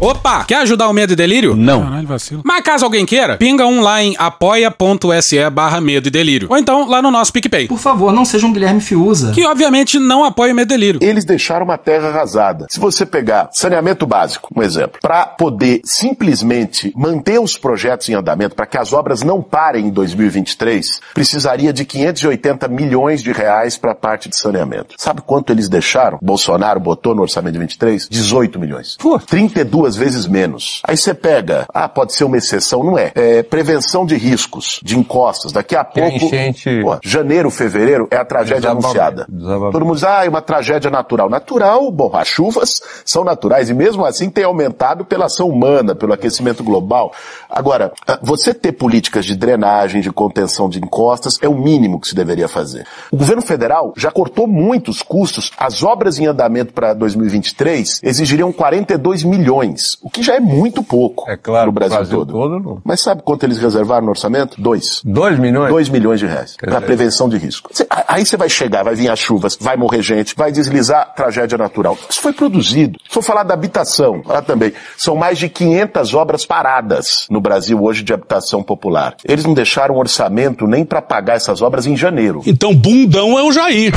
[0.00, 0.44] Opa!
[0.44, 1.56] Quer ajudar o Medo e Delírio?
[1.56, 1.82] Não.
[1.82, 2.42] Caralho, vacilo.
[2.44, 6.46] Mas caso alguém queira, pinga um lá em apoia.se barra Medo e Delírio.
[6.50, 7.66] Ou então lá no nosso PicPay.
[7.66, 9.32] Por favor, não seja um Guilherme Fiuza.
[9.32, 11.00] Que obviamente não apoia o Medo e Delírio.
[11.02, 12.66] Eles deixaram uma terra arrasada.
[12.70, 18.54] Se você pegar saneamento básico, um exemplo, para poder simplesmente manter os projetos em andamento,
[18.54, 23.92] para que as obras não parem em 2023, precisaria de 580 milhões de reais para
[23.92, 24.94] a parte de saneamento.
[24.96, 26.18] Sabe quanto eles deixaram?
[26.22, 28.08] Bolsonaro botou no orçamento de 23?
[28.08, 28.96] 18 milhões.
[28.96, 29.18] Pô.
[29.18, 30.80] 32 vezes menos.
[30.84, 33.12] Aí você pega, ah, pode ser uma exceção, não é?
[33.14, 35.52] É prevenção de riscos, de encostas.
[35.52, 39.26] Daqui a pouco, enchente- pô, janeiro, fevereiro é a tragédia anunciada.
[39.28, 39.72] Desabamento.
[39.72, 41.28] Todo mundo diz, ah, é uma tragédia natural.
[41.28, 46.12] Natural, bom, as chuvas são naturais e mesmo assim tem aumentado pela ação humana, pelo
[46.12, 47.12] aquecimento global.
[47.48, 52.08] Agora, ah, você ter políticas de drenagem, de contenção de encostas é o mínimo que
[52.08, 52.86] se deveria fazer.
[53.10, 55.50] O governo federal já cortou muitos custos.
[55.56, 61.28] As obras em andamento para 2023 exigiriam 42 milhões, o que já é muito pouco
[61.30, 62.32] É claro, no Brasil, Brasil todo.
[62.32, 62.80] todo não.
[62.84, 64.60] Mas sabe quanto eles reservaram no orçamento?
[64.60, 65.00] Dois.
[65.04, 65.70] 2 milhões?
[65.70, 67.70] 2 milhões de reais para prevenção de risco.
[67.72, 71.58] Cê- Aí você vai chegar, vai vir as chuvas, vai morrer gente, vai deslizar tragédia
[71.58, 71.96] natural.
[72.08, 72.98] Isso foi produzido.
[73.06, 77.82] Se for falar da habitação, lá também, são mais de 500 obras paradas no Brasil
[77.82, 79.14] hoje de habitação popular.
[79.24, 82.42] Eles não deixaram orçamento nem para pagar essas obras em janeiro.
[82.46, 83.92] Então, bundão é o Jair.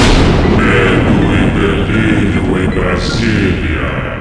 [0.57, 1.21] Medo,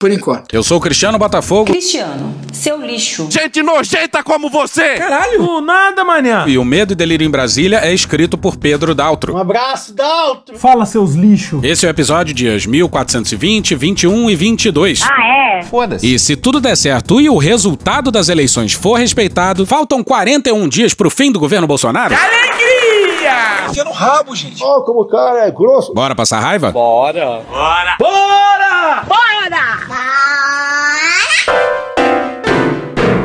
[0.00, 0.54] Por enquanto.
[0.54, 3.26] Eu sou o Cristiano Botafogo Cristiano, seu lixo.
[3.32, 4.94] Gente nojenta como você!
[4.94, 5.60] Caralho!
[5.60, 6.44] nada, manhã!
[6.46, 9.36] e o Medo e Delírio em Brasília é escrito por Pedro Daltro.
[9.36, 10.56] abraço, Daltro.
[10.56, 11.64] Fala, seus lixos!
[11.64, 15.02] Esse é o episódio dias 1420, 21 e 22.
[15.02, 15.62] Ah, é?
[15.64, 16.14] Foda-se.
[16.14, 20.94] E se tudo der certo e o resultado das eleições for respeitado, faltam 41 dias
[20.94, 22.14] pro fim do governo Bolsonaro?
[22.14, 22.67] Enfia
[23.84, 24.62] no rabo, gente.
[24.62, 25.92] Oh, como o cara é grosso.
[25.94, 26.72] Bora passar raiva?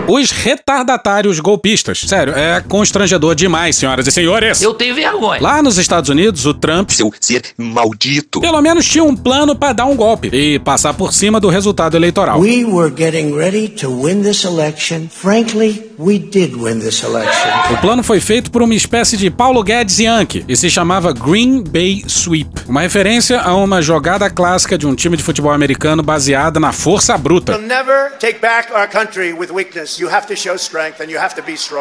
[0.06, 2.02] Os retardatários golpistas.
[2.02, 4.62] Sério, é constrangedor demais, senhoras e senhores.
[4.62, 5.42] Eu tenho vergonha.
[5.42, 8.42] Lá nos Estados Unidos, o Trump Seu ser maldito.
[8.42, 11.96] pelo menos tinha um plano pra dar um golpe e passar por cima do resultado
[11.96, 12.40] eleitoral.
[12.40, 15.08] We were getting ready to win this election.
[15.10, 17.74] Frankly, we did win this election.
[17.74, 21.64] O plano foi feito por uma espécie de Paulo Guedes Yankee e se chamava Green
[21.64, 26.60] Bay Sweep, uma referência a uma jogada clássica de um time de futebol americano baseada
[26.60, 27.60] na força bruta.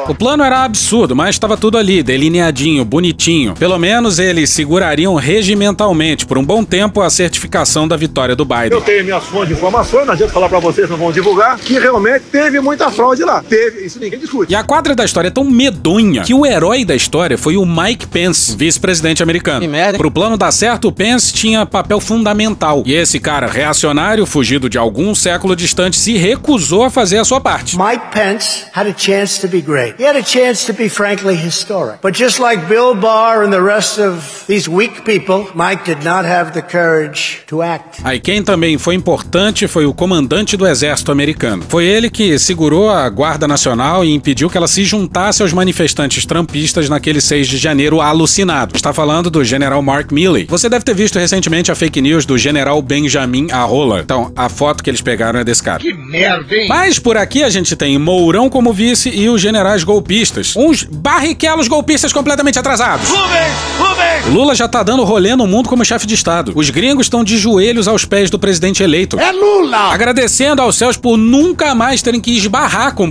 [0.09, 3.55] O plano era absurdo, mas estava tudo ali, delineadinho, bonitinho.
[3.55, 8.71] Pelo menos eles segurariam regimentalmente por um bom tempo a certificação da vitória do Biden.
[8.81, 12.25] tenho minhas fontes de informações, não adianta falar pra vocês, não vão divulgar, que realmente
[12.31, 13.43] teve muita fraude lá.
[13.43, 14.53] Teve, isso ninguém discute.
[14.53, 17.65] E a quadra da história é tão medonha que o herói da história foi o
[17.65, 19.61] Mike Pence, vice-presidente americano.
[19.61, 19.99] Que merda, hein?
[19.99, 22.83] Pro plano dar certo, o Pence tinha papel fundamental.
[22.87, 27.41] E esse cara reacionário, fugido de algum século distante, se recusou a fazer a sua
[27.41, 27.77] parte.
[27.79, 29.95] Mike Pence had a chance to be great.
[29.99, 32.01] He had a chance to be frankly historic.
[32.03, 36.25] But just like Bill Barr and the rest of these weak people, Mike did not
[36.25, 38.01] have the courage to act.
[38.05, 41.65] Aí quem também foi importante foi o comandante do exército americano.
[41.69, 46.25] Foi ele que segurou a Guarda Nacional e impediu que ela se juntasse aos manifestantes
[46.25, 48.75] trampistas naquele 6 de janeiro alucinado.
[48.75, 50.47] Está falando do general Mark Milley.
[50.49, 54.01] Você deve ter visto recentemente a fake news do general Benjamin Arrola.
[54.01, 55.81] Então, a foto que eles pegaram é desse cara.
[55.81, 56.67] Que merda, hein?
[56.69, 60.55] Mas por aqui a gente tem Mourão como vice e os generais golpistas.
[60.57, 63.09] Uns barriquelos golpistas completamente atrasados.
[63.09, 64.35] Rubens, Rubens.
[64.35, 66.53] Lula já tá dando rolê no mundo como chefe de Estado.
[66.55, 69.19] Os gringos estão de joelhos aos pés do presidente eleito.
[69.19, 69.93] É Lula.
[69.93, 73.11] Agradecendo aos céus por nunca mais terem que esbarrar com o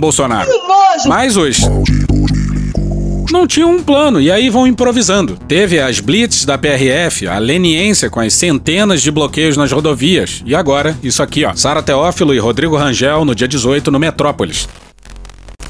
[1.06, 1.60] Mas os.
[3.32, 5.38] Não tinham um plano e aí vão improvisando.
[5.48, 10.42] Teve as blitz da PRF, a leniência com as centenas de bloqueios nas rodovias.
[10.44, 11.54] E agora, isso aqui, ó.
[11.54, 14.68] Sara Teófilo e Rodrigo Rangel no dia 18 no Metrópolis.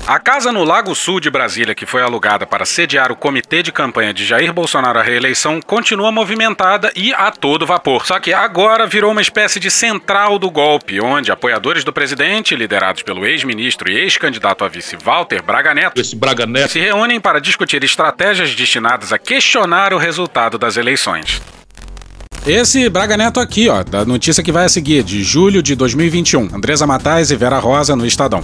[0.04, 3.70] A casa no Lago Sul de Brasília, que foi alugada para sediar o comitê de
[3.70, 8.04] campanha de Jair Bolsonaro à reeleição, continua movimentada e a todo vapor.
[8.04, 13.04] Só que agora virou uma espécie de central do golpe, onde apoiadores do presidente, liderados
[13.04, 16.72] pelo ex-ministro e ex-candidato a vice Walter Braga Neto, Esse Braga Neto.
[16.72, 21.40] se reúnem para discutir estratégias destinadas a questionar o resultado das eleições.
[22.44, 26.50] Esse Braga Neto aqui, ó, da notícia que vai a seguir, de julho de 2021.
[26.52, 28.42] Andresa Matais e Vera Rosa no Estadão.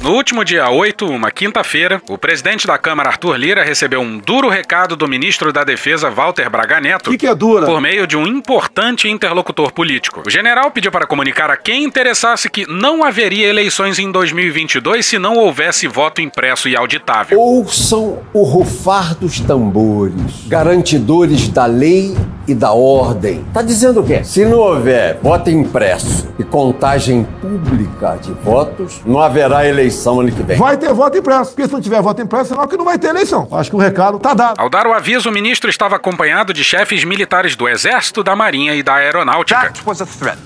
[0.00, 4.48] No último dia 8, uma quinta-feira, o presidente da Câmara, Arthur Lira, recebeu um duro
[4.48, 7.66] recado do ministro da Defesa, Walter Braga Neto, que, que é dura?
[7.66, 10.22] por meio de um importante interlocutor político.
[10.24, 15.18] O general pediu para comunicar a quem interessasse que não haveria eleições em 2022 se
[15.18, 17.38] não houvesse voto impresso e auditável.
[17.38, 22.16] Ouçam o rufar dos tambores, garantidores da lei
[22.46, 23.44] e da ordem.
[23.52, 24.22] Tá dizendo o quê?
[24.22, 29.87] Se não houver voto impresso e contagem pública de votos, não haverá eleição
[30.20, 30.56] ano que vem.
[30.56, 31.50] Vai ter voto impresso.
[31.50, 33.48] Porque se não tiver voto impresso, senão que não vai ter eleição.
[33.52, 34.58] Acho que o recado tá dado.
[34.58, 38.74] Ao dar o aviso, o ministro estava acompanhado de chefes militares do Exército, da Marinha
[38.74, 39.60] e da Aeronáutica.
[39.60, 40.38] That was a threat.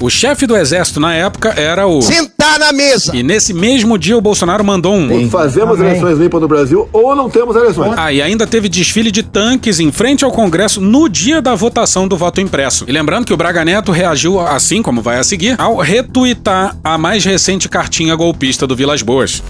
[0.00, 2.00] O chefe do exército na época era o.
[2.00, 3.16] Sentar na mesa!
[3.16, 5.12] E nesse mesmo dia o Bolsonaro mandou um.
[5.12, 5.90] Ou fazemos Amém.
[5.90, 7.94] eleições limpas no Brasil ou não temos eleições.
[7.96, 12.06] Ah, e ainda teve desfile de tanques em frente ao Congresso no dia da votação
[12.06, 12.84] do voto impresso.
[12.86, 16.96] E lembrando que o Braga Neto reagiu, assim como vai a seguir, ao retuitar a
[16.96, 19.42] mais recente cartinha golpista do Vilas Boas.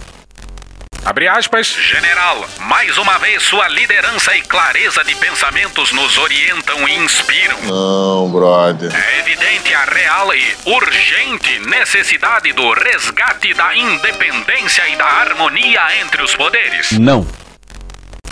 [1.08, 1.66] Abre aspas.
[1.68, 7.56] General, mais uma vez sua liderança e clareza de pensamentos nos orientam e inspiram.
[7.62, 8.94] Não, brother.
[8.94, 16.22] É evidente a real e urgente necessidade do resgate da independência e da harmonia entre
[16.22, 16.92] os poderes.
[16.92, 17.26] Não.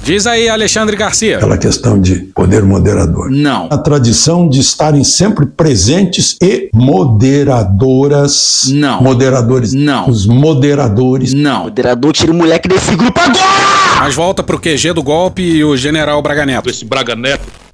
[0.06, 1.38] Diz aí, Alexandre Garcia.
[1.38, 3.28] Aquela questão de poder moderador.
[3.28, 3.66] Não.
[3.72, 8.70] A tradição de estarem sempre presentes e moderadoras.
[8.72, 9.02] Não.
[9.02, 9.74] Moderadores.
[9.74, 10.08] Não.
[10.08, 11.34] Os moderadores.
[11.34, 11.64] Não.
[11.64, 13.36] Moderador, tira o moleque desse grupo agora!
[13.98, 16.70] Mas volta pro QG do golpe e o general Braga Neto.
[16.70, 17.65] Esse Braga Neto.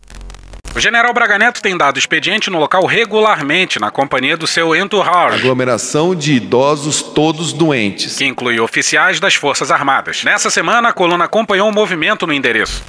[0.75, 5.37] O general Braga Neto tem dado expediente no local regularmente, na companhia do seu entourage,
[5.41, 8.17] Aglomeração de idosos todos doentes.
[8.17, 10.25] que inclui oficiais das Forças Armadas.
[10.25, 12.83] Nessa semana, a coluna acompanhou um movimento no endereço.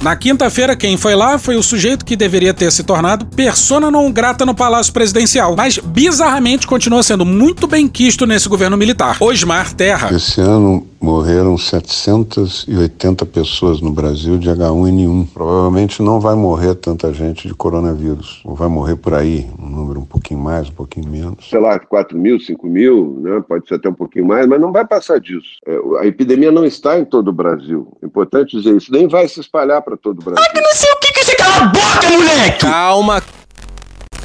[0.00, 4.10] Na quinta-feira, quem foi lá foi o sujeito que deveria ter se tornado persona não
[4.12, 9.16] grata no Palácio Presidencial, mas bizarramente continua sendo muito bem quisto nesse governo militar.
[9.20, 10.14] Osmar Terra.
[10.14, 15.28] Esse ano morreram 780 pessoas no Brasil de H1N1.
[15.32, 18.40] Provavelmente não vai morrer tanta gente de coronavírus.
[18.44, 21.48] Ou vai morrer por aí, um número um pouquinho mais, um pouquinho menos.
[21.48, 23.42] sei lá, 4 mil, 5 mil, né?
[23.46, 25.48] pode ser até um pouquinho mais, mas não vai passar disso.
[25.66, 27.96] É, a epidemia não está em todo o Brasil.
[28.02, 28.92] É importante dizer isso.
[28.92, 30.44] Nem vai se espalhar para todo o Brasil.
[30.54, 32.66] Não sei o que que você cala a boca, moleque!
[32.66, 33.22] Calma.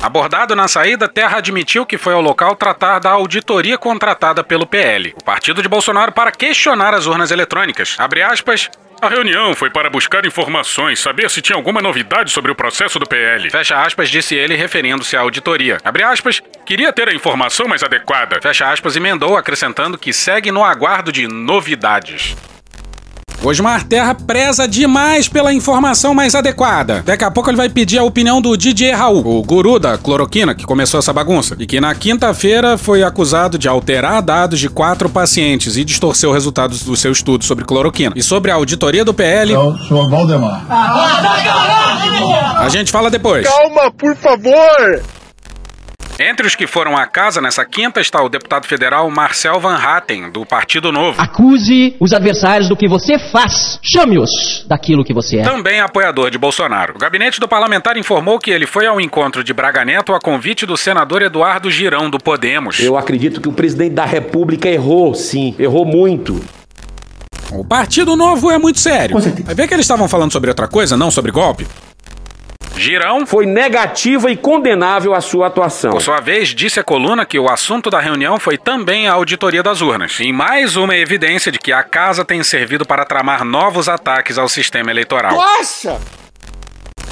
[0.03, 5.15] Abordado na saída, Terra admitiu que foi ao local tratar da auditoria contratada pelo PL,
[5.17, 7.95] o partido de Bolsonaro, para questionar as urnas eletrônicas.
[8.29, 8.69] Aspas.
[9.01, 13.07] A reunião foi para buscar informações, saber se tinha alguma novidade sobre o processo do
[13.07, 13.49] PL.
[13.49, 15.77] Fecha aspas, disse ele, referindo-se à auditoria.
[15.85, 18.41] Abre aspas, queria ter a informação mais adequada.
[18.41, 22.35] Fecha aspas, emendou, acrescentando que segue no aguardo de novidades.
[23.45, 27.03] Osmar Terra preza demais pela informação mais adequada.
[27.05, 30.55] Daqui a pouco ele vai pedir a opinião do DJ Raul, o guru da cloroquina
[30.55, 35.09] que começou essa bagunça, e que na quinta-feira foi acusado de alterar dados de quatro
[35.09, 38.13] pacientes e distorcer os resultados do seu estudo sobre cloroquina.
[38.15, 40.65] E sobre a auditoria do PL, Eu sou Valdemar.
[42.57, 43.45] a gente fala depois.
[43.45, 45.03] Calma, por favor!
[46.19, 50.29] Entre os que foram à casa nessa quinta está o deputado federal Marcel Van Hatten,
[50.29, 51.19] do Partido Novo.
[51.19, 53.79] Acuse os adversários do que você faz.
[53.81, 55.41] Chame-os daquilo que você é.
[55.41, 56.93] Também apoiador de Bolsonaro.
[56.95, 60.67] O gabinete do parlamentar informou que ele foi ao encontro de Braga Neto a convite
[60.67, 62.79] do senador Eduardo Girão, do Podemos.
[62.79, 65.55] Eu acredito que o presidente da República errou, sim.
[65.57, 66.39] Errou muito.
[67.51, 69.17] O Partido Novo é muito sério.
[69.19, 71.65] Vai ver que eles estavam falando sobre outra coisa, não sobre golpe?
[72.83, 75.91] Girão Foi negativa e condenável a sua atuação.
[75.91, 79.63] Por sua vez, disse à coluna que o assunto da reunião foi também a auditoria
[79.63, 80.19] das urnas.
[80.19, 84.49] Em mais uma evidência de que a casa tem servido para tramar novos ataques ao
[84.49, 85.33] sistema eleitoral.
[85.33, 85.97] Nossa!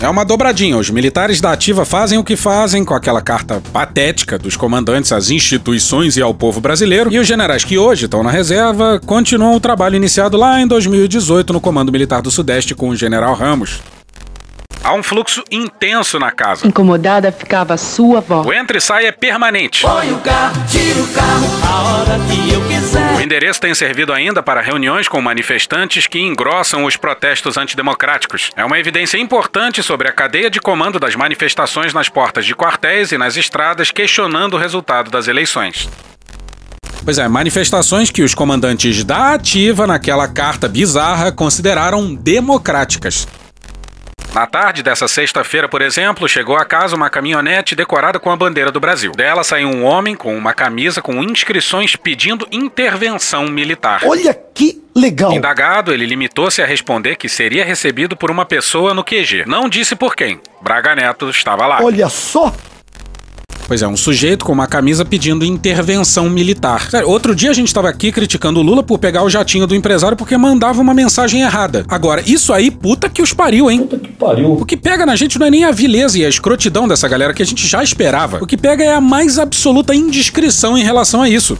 [0.02, 0.76] É uma dobradinha.
[0.76, 5.30] Os militares da ativa fazem o que fazem com aquela carta patética dos comandantes às
[5.30, 7.10] instituições e ao povo brasileiro.
[7.14, 11.54] E os generais que hoje estão na reserva continuam o trabalho iniciado lá em 2018
[11.54, 13.80] no Comando Militar do Sudeste com o general Ramos.
[14.84, 16.66] Há um fluxo intenso na casa.
[16.66, 18.42] Incomodada ficava sua avó.
[18.42, 19.84] O entra e sai é permanente.
[19.84, 23.16] Põe o carro, tira o carro, a hora que eu quiser.
[23.16, 28.50] O endereço tem servido ainda para reuniões com manifestantes que engrossam os protestos antidemocráticos.
[28.56, 33.12] É uma evidência importante sobre a cadeia de comando das manifestações nas portas de quartéis
[33.12, 35.88] e nas estradas questionando o resultado das eleições.
[37.06, 43.28] Pois é, manifestações que os comandantes da ativa, naquela carta bizarra, consideraram democráticas.
[44.34, 48.72] Na tarde dessa sexta-feira, por exemplo, chegou a casa uma caminhonete decorada com a bandeira
[48.72, 49.12] do Brasil.
[49.12, 54.00] Dela saiu um homem com uma camisa com inscrições pedindo intervenção militar.
[54.06, 55.34] Olha que legal!
[55.34, 59.44] Indagado, ele limitou-se a responder que seria recebido por uma pessoa no QG.
[59.46, 60.40] Não disse por quem.
[60.62, 61.80] Braga Neto estava lá.
[61.82, 62.54] Olha só!
[63.72, 66.92] Pois é, um sujeito com uma camisa pedindo intervenção militar.
[66.92, 69.74] Sério, outro dia a gente tava aqui criticando o Lula por pegar o jatinho do
[69.74, 71.86] empresário porque mandava uma mensagem errada.
[71.88, 73.84] Agora, isso aí, puta que os pariu, hein?
[73.84, 74.52] Puta que pariu.
[74.56, 77.34] O que pega na gente não é nem a vileza e a escrotidão dessa galera
[77.34, 78.40] que a gente já esperava.
[78.44, 81.58] O que pega é a mais absoluta indiscrição em relação a isso.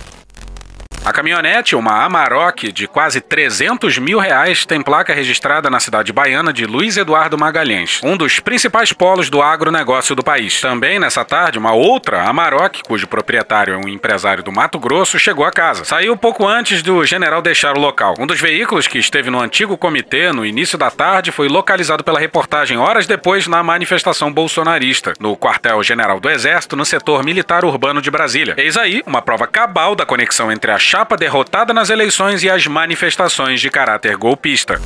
[1.04, 6.54] A caminhonete, uma Amarok de quase 300 mil reais, tem placa registrada na cidade baiana
[6.54, 10.62] de Luiz Eduardo Magalhães, um dos principais polos do agronegócio do país.
[10.62, 15.44] Também nessa tarde, uma outra Amarok, cujo proprietário é um empresário do Mato Grosso, chegou
[15.44, 15.84] a casa.
[15.86, 18.14] Saiu pouco antes do general deixar o local.
[18.20, 22.20] Um dos veículos que esteve no antigo comitê no início da tarde foi localizado pela
[22.20, 28.12] reportagem horas depois na manifestação bolsonarista, no quartel-general do Exército, no setor militar urbano de
[28.12, 28.54] Brasília.
[28.56, 32.68] Eis aí uma prova cabal da conexão entre a chapa derrotada nas eleições e as
[32.68, 34.82] manifestações de caráter golpista.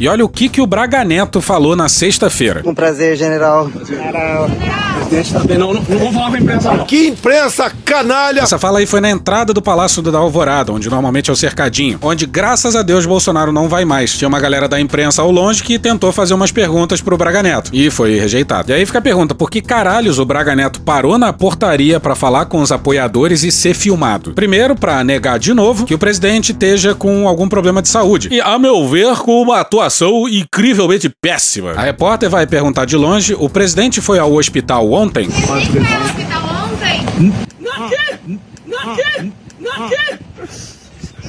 [0.00, 2.62] E olha o que, que o Braga Neto falou na sexta-feira.
[2.64, 3.70] Um prazer, general.
[3.86, 4.48] General.
[4.94, 6.86] Presidente também não, não, não vou falar com a imprensa, não.
[6.86, 8.40] Que imprensa canalha!
[8.40, 11.98] Essa fala aí foi na entrada do Palácio da Alvorada, onde normalmente é o cercadinho,
[12.00, 14.16] onde graças a Deus Bolsonaro não vai mais.
[14.16, 17.70] Tinha uma galera da imprensa ao longe que tentou fazer umas perguntas pro Braga Neto
[17.74, 18.70] e foi rejeitado.
[18.70, 22.14] E aí fica a pergunta, por que caralhos o Braga Neto parou na portaria para
[22.14, 24.32] falar com os apoiadores e ser filmado?
[24.32, 28.30] Primeiro, para negar de novo que o presidente esteja com algum problema de saúde.
[28.32, 29.89] E, a meu ver, com uma atuação
[30.28, 31.72] incrivelmente péssima.
[31.72, 35.28] A repórter vai perguntar de longe: o presidente foi ao hospital ontem?
[35.30, 37.06] Foi ao hospital ontem?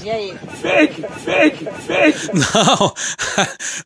[0.04, 0.34] E aí?
[0.62, 2.30] Fake, fake, fake.
[2.34, 2.94] Não,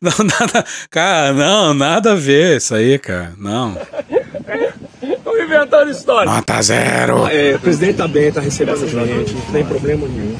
[0.00, 3.78] não, nada, cara, não, nada a ver isso aí, cara, não.
[5.36, 6.32] Estão inventando história.
[6.32, 7.26] Nota zero.
[7.28, 10.36] É, o presidente tá bem, tá recebendo gente, não tem problema nenhum.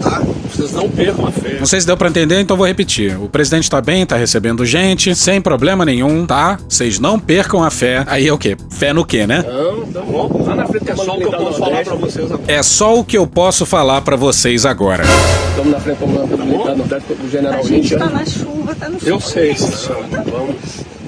[0.00, 0.22] Tá?
[0.50, 1.56] Vocês não percam a fé.
[1.60, 3.16] Não sei se deu pra entender, então vou repetir.
[3.20, 6.58] O presidente tá bem, tá recebendo gente, sem problema nenhum, tá?
[6.68, 8.02] Vocês não percam a fé.
[8.06, 8.56] Aí é o quê?
[8.70, 9.44] Fé no quê, né?
[9.46, 10.44] Não, tá bom.
[10.44, 12.52] Lá na frente que é só o que eu posso falar pra vocês agora.
[12.52, 15.04] É só o que eu posso falar pra vocês agora.
[15.50, 18.74] Estamos na frente do comandante militar no teto do general A gente tá na chuva,
[18.74, 20.02] tá no Eu sei, senhor.
[20.10, 20.56] Vamos.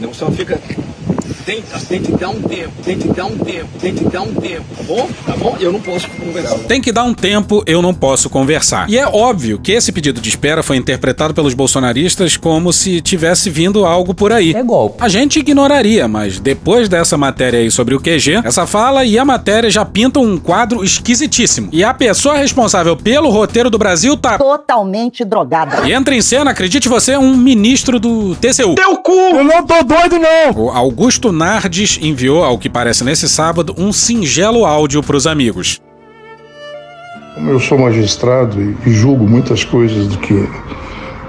[0.01, 0.61] Não só fica.
[1.45, 4.33] Tem, tem que dar um tempo, tem que dar um tempo, tem que dar um
[4.33, 5.09] tempo, tá bom?
[5.27, 5.57] Tá bom?
[5.59, 6.59] Eu não posso conversar.
[6.61, 8.89] Tem que dar um tempo, eu não posso conversar.
[8.89, 13.51] E é óbvio que esse pedido de espera foi interpretado pelos bolsonaristas como se tivesse
[13.51, 14.55] vindo algo por aí.
[14.55, 14.99] É golpe.
[15.01, 19.25] A gente ignoraria, mas depois dessa matéria aí sobre o QG, essa fala e a
[19.25, 21.71] matéria já pintam um quadro esquisitíssimo.
[21.73, 25.89] E a pessoa responsável pelo roteiro do Brasil tá Totalmente drogada.
[25.89, 28.75] E entra em cena, acredite você, um ministro do TCU.
[28.77, 29.13] Teu cu!
[29.13, 30.65] Eu não tô doido, não!
[30.65, 35.81] O Augusto Nardes enviou, ao que parece nesse sábado, um singelo áudio pros amigos.
[37.35, 40.49] Como eu sou magistrado e, julgo muitas coisas do que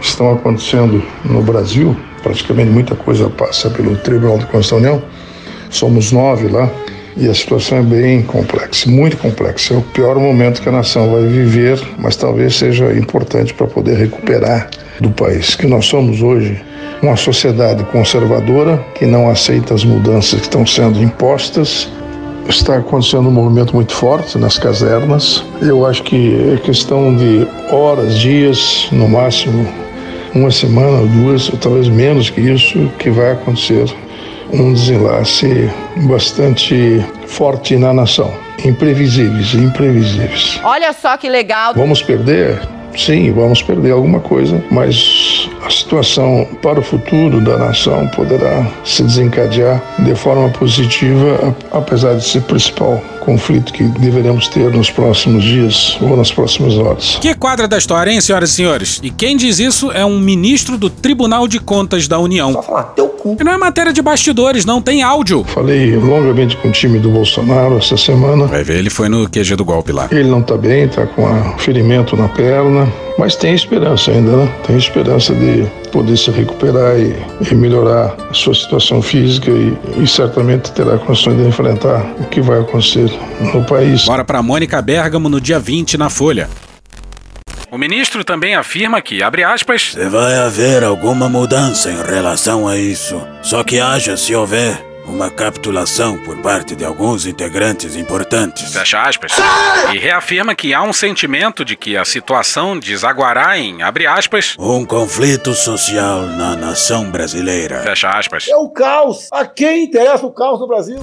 [0.02, 5.02] estão acontecendo no Brasil, praticamente muita coisa passa pelo Tribunal de União,
[5.70, 6.70] somos nove lá,
[7.16, 9.74] e a situação é bem complexa, muito complexa.
[9.74, 13.98] É o pior momento que a nação vai viver, mas talvez seja importante para poder
[13.98, 14.70] recuperar
[15.00, 15.56] do país.
[15.56, 16.60] Que nós somos hoje
[17.04, 21.92] uma sociedade conservadora que não aceita as mudanças que estão sendo impostas.
[22.48, 25.44] Está acontecendo um movimento muito forte nas casernas.
[25.62, 29.68] Eu acho que é questão de horas, dias, no máximo
[30.34, 33.86] uma semana, duas, ou talvez menos que isso, que vai acontecer
[34.52, 35.70] um desenlace
[36.08, 38.34] bastante forte na nação.
[38.64, 40.60] Imprevisíveis, imprevisíveis.
[40.64, 41.74] Olha só que legal.
[41.76, 42.62] Vamos perder?
[42.98, 49.04] Sim, vamos perder alguma coisa, mas a situação para o futuro da nação poderá se
[49.04, 55.44] desencadear de forma positiva, apesar de ser o principal conflito que deveremos ter nos próximos
[55.44, 57.18] dias ou nas próximas horas.
[57.22, 59.00] Que quadra da história, hein, senhoras e senhores?
[59.02, 62.52] E quem diz isso é um ministro do Tribunal de Contas da União.
[62.52, 63.38] Só falar teu cu.
[63.40, 65.44] E não é matéria de bastidores, não tem áudio.
[65.46, 68.46] Falei longamente com o time do Bolsonaro essa semana.
[68.46, 70.10] Vai ver, ele foi no QG do golpe lá.
[70.12, 72.83] Ele não tá bem, tá com um ferimento na perna,
[73.18, 74.56] mas tem esperança ainda, né?
[74.66, 77.16] Tem esperança de poder se recuperar e,
[77.50, 82.42] e melhorar a sua situação física e, e, certamente terá condições de enfrentar o que
[82.42, 83.12] vai acontecer
[83.54, 84.06] no país.
[84.06, 86.50] Bora para Mônica Bergamo no dia 20 na Folha.
[87.74, 93.20] O ministro também afirma que, abre aspas, vai haver alguma mudança em relação a isso.
[93.42, 98.74] Só que haja, se houver, uma capitulação por parte de alguns integrantes importantes.
[98.74, 99.32] Fecha aspas.
[99.94, 104.86] E reafirma que há um sentimento de que a situação desaguará em, abre aspas, um
[104.86, 107.82] conflito social na nação brasileira.
[107.82, 108.48] Fecha aspas.
[108.48, 109.28] É o caos.
[109.32, 111.00] A quem interessa o caos no Brasil?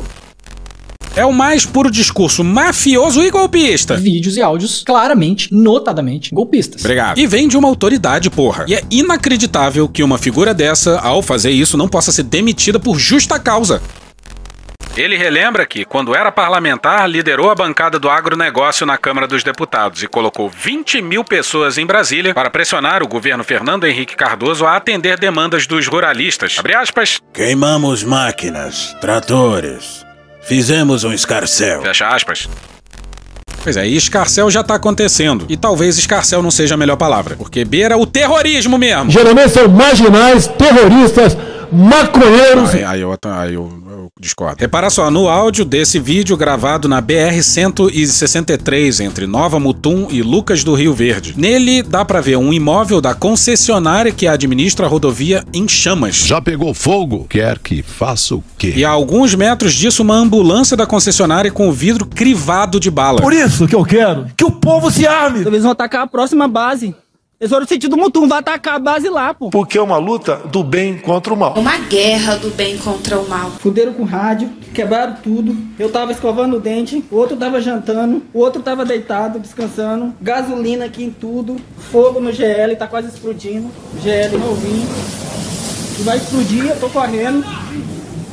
[1.16, 3.96] É o mais puro discurso mafioso e golpista.
[3.96, 6.82] Vídeos e áudios claramente, notadamente golpistas.
[6.84, 7.18] Obrigado.
[7.18, 8.64] E vem de uma autoridade, porra.
[8.68, 12.98] E é inacreditável que uma figura dessa, ao fazer isso, não possa ser demitida por
[12.98, 13.82] justa causa.
[14.96, 20.02] Ele relembra que, quando era parlamentar, liderou a bancada do agronegócio na Câmara dos Deputados
[20.02, 24.76] e colocou 20 mil pessoas em Brasília para pressionar o governo Fernando Henrique Cardoso a
[24.76, 26.56] atender demandas dos ruralistas.
[26.58, 27.20] Abre aspas.
[27.32, 30.09] Queimamos máquinas, tratores.
[30.50, 31.80] Fizemos um escarcel.
[31.80, 32.48] Fecha aspas.
[33.62, 35.46] Pois é, e escarcel já tá acontecendo.
[35.48, 39.12] E talvez escarcel não seja a melhor palavra, porque beira o terrorismo mesmo.
[39.12, 41.36] Geralmente são marginais, terroristas,
[41.72, 42.74] maconheiros.
[42.74, 44.60] Aí, aí eu, aí eu, eu discordo.
[44.60, 50.74] Repara só, no áudio desse vídeo gravado na BR-163, entre Nova Mutum e Lucas do
[50.74, 51.34] Rio Verde.
[51.36, 56.16] Nele dá pra ver um imóvel da concessionária que administra a rodovia em chamas.
[56.16, 57.26] Já pegou fogo?
[57.28, 58.72] Quer que faça o quê?
[58.76, 63.20] E a alguns metros disso, uma ambulância da concessionária com o vidro crivado de bala.
[63.20, 65.46] Por isso que eu quero que o povo se arme.
[65.46, 66.94] Eles vão atacar a próxima base.
[67.40, 69.48] Eles foram no sentido Mutum, vai atacar a base lá, pô.
[69.48, 71.54] Porque é uma luta do bem contra o mal.
[71.54, 73.52] Uma guerra do bem contra o mal.
[73.52, 75.56] Fuderam com rádio, quebraram tudo.
[75.78, 80.12] Eu tava escovando o dente, o outro tava jantando, o outro tava deitado, descansando.
[80.20, 81.56] Gasolina aqui em tudo.
[81.90, 83.70] Fogo no GL, tá quase explodindo.
[84.02, 84.86] GL novinho.
[85.98, 87.42] E vai explodir, eu tô correndo.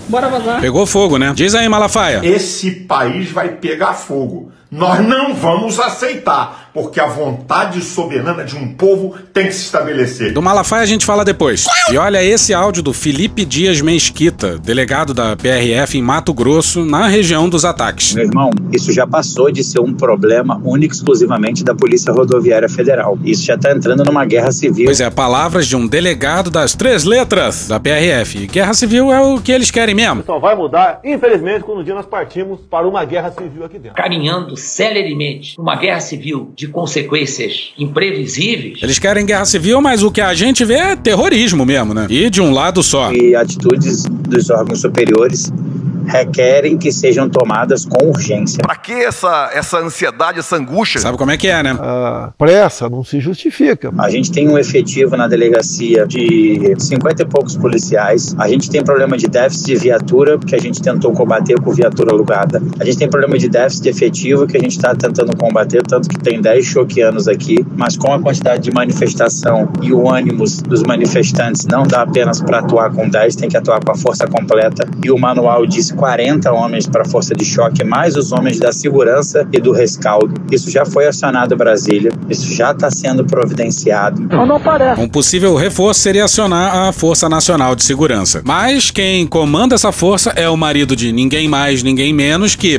[0.10, 0.60] Bora vazar.
[0.60, 1.32] Pegou fogo, né?
[1.34, 2.20] Diz aí, Malafaia.
[2.26, 4.52] Esse país vai pegar fogo.
[4.70, 10.32] Nós não vamos aceitar, porque a vontade soberana de um povo tem que se estabelecer.
[10.32, 11.66] Do Malafaia a gente fala depois.
[11.92, 17.08] E olha esse áudio do Felipe Dias Mesquita, delegado da PRF em Mato Grosso, na
[17.08, 18.14] região dos ataques.
[18.14, 22.70] Meu irmão, isso já passou de ser um problema único e exclusivamente da Polícia Rodoviária
[22.70, 23.18] Federal.
[23.24, 24.86] Isso já tá entrando numa guerra civil.
[24.86, 28.44] Pois é, palavras de um delegado das três letras da PRF.
[28.44, 30.22] E guerra civil é o que eles querem mesmo.
[30.28, 33.98] Só vai mudar, infelizmente, quando um dia nós partimos para uma guerra civil aqui dentro.
[33.98, 38.80] Caminhando celeremente uma guerra civil de consequências imprevisíveis.
[38.82, 42.08] Eles querem guerra civil, mas o que a gente vê é terrorismo mesmo, né?
[42.10, 43.12] E de um lado só.
[43.12, 45.52] E atitudes dos órgãos superiores
[46.08, 48.62] requerem que sejam tomadas com urgência.
[48.62, 51.00] Pra que essa, essa ansiedade, essa angústia?
[51.00, 51.78] Sabe como é que é, né?
[51.80, 53.92] A pressa não se justifica.
[53.98, 58.36] A gente tem um efetivo na delegacia de 50 e poucos policiais.
[58.38, 62.12] A gente tem problema de déficit de viatura, porque a gente tentou combater com viatura
[62.12, 62.62] alugada.
[62.80, 66.08] A gente tem problema de déficit de efetivo, que a gente está tentando combater, tanto
[66.10, 70.84] que tem 10 choqueanos aqui, mas com a quantidade de manifestação e o ânimo dos
[70.84, 74.88] manifestantes, não dá apenas para atuar com 10, tem que atuar com a força completa.
[75.04, 78.72] E o manual diz 40 homens para a força de choque, mais os homens da
[78.72, 80.34] segurança e do rescaldo.
[80.52, 84.22] Isso já foi acionado em Brasília, isso já está sendo providenciado.
[84.22, 85.02] Não, não parece.
[85.02, 88.42] Um possível reforço seria acionar a Força Nacional de Segurança.
[88.46, 92.78] Mas quem comanda essa força é o marido de ninguém mais, ninguém menos que.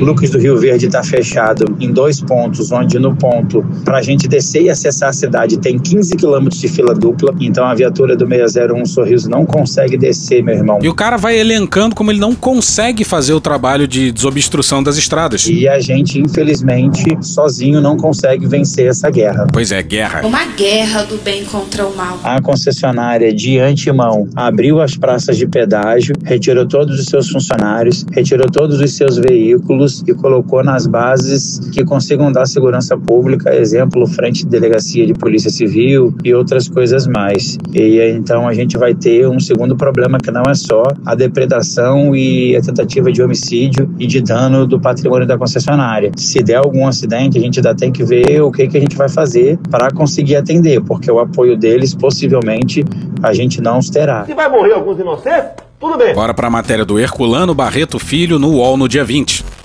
[0.00, 4.28] Lucas do Rio Verde está fechado em dois pontos, onde no ponto para a gente
[4.28, 8.26] descer e acessar a cidade tem 15 quilômetros de fila dupla, então a viatura do
[8.26, 10.78] 601 Sorriso não consegue descer, meu irmão.
[10.82, 14.96] E o cara vai elencando como ele não consegue fazer o trabalho de desobstrução das
[14.96, 15.46] estradas.
[15.46, 19.46] E a gente, infelizmente, sozinho não consegue vencer essa guerra.
[19.52, 20.26] Pois é, guerra.
[20.26, 22.20] Uma guerra do bem contra o mal.
[22.22, 28.48] A concessionária, de antemão, abriu as praças de pedágio, retirou todos os seus funcionários, retirou
[28.48, 34.44] todos os seus veículos e colocou nas bases que consigam dar segurança pública, exemplo, frente
[34.44, 37.58] de delegacia de polícia civil e outras coisas mais.
[37.72, 42.14] E então a gente vai ter um segundo problema que não é só a depredação
[42.14, 46.12] e a tentativa de homicídio e de dano do patrimônio da concessionária.
[46.16, 48.96] Se der algum acidente, a gente ainda tem que ver o que, que a gente
[48.96, 52.84] vai fazer para conseguir atender, porque o apoio deles possivelmente
[53.22, 54.24] a gente não os terá.
[54.24, 56.14] Se vai morrer alguns inocentes, tudo bem.
[56.14, 59.57] Bora para a matéria do Herculano Barreto Filho no UOL no dia 20.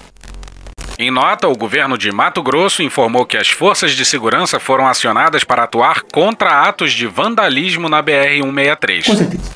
[0.98, 5.44] Em nota, o governo de Mato Grosso informou que as forças de segurança foram acionadas
[5.44, 9.06] para atuar contra atos de vandalismo na BR-163.
[9.06, 9.52] Com certeza.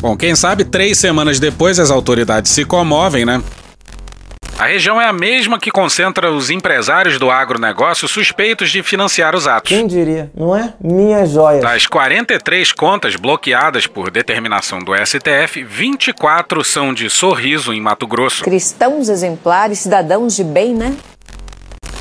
[0.00, 3.42] Bom, quem sabe três semanas depois as autoridades se comovem, né?
[4.56, 9.48] A região é a mesma que concentra os empresários do agronegócio suspeitos de financiar os
[9.48, 9.68] atos.
[9.68, 10.72] Quem diria, não é?
[10.80, 11.60] Minha joia.
[11.60, 18.44] Das 43 contas bloqueadas por determinação do STF, 24 são de sorriso em Mato Grosso.
[18.44, 20.94] Cristãos exemplares, cidadãos de bem, né?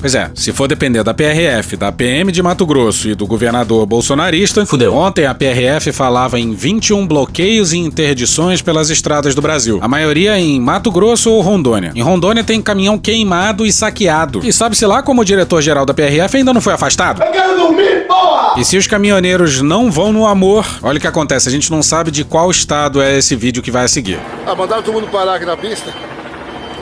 [0.03, 3.85] Pois é, se for depender da PRF, da PM de Mato Grosso e do governador
[3.85, 4.93] bolsonarista, fudeu.
[4.93, 9.79] Ontem a PRF falava em 21 bloqueios e interdições pelas estradas do Brasil.
[9.81, 11.93] A maioria em Mato Grosso ou Rondônia.
[11.95, 14.41] Em Rondônia tem caminhão queimado e saqueado.
[14.43, 17.23] E sabe-se lá como o diretor-geral da PRF ainda não foi afastado?
[17.23, 18.59] Eu quero dormir, porra!
[18.59, 21.81] E se os caminhoneiros não vão no amor, olha o que acontece, a gente não
[21.81, 24.19] sabe de qual estado é esse vídeo que vai a seguir.
[24.45, 25.93] Ah, mandaram todo mundo parar aqui na pista.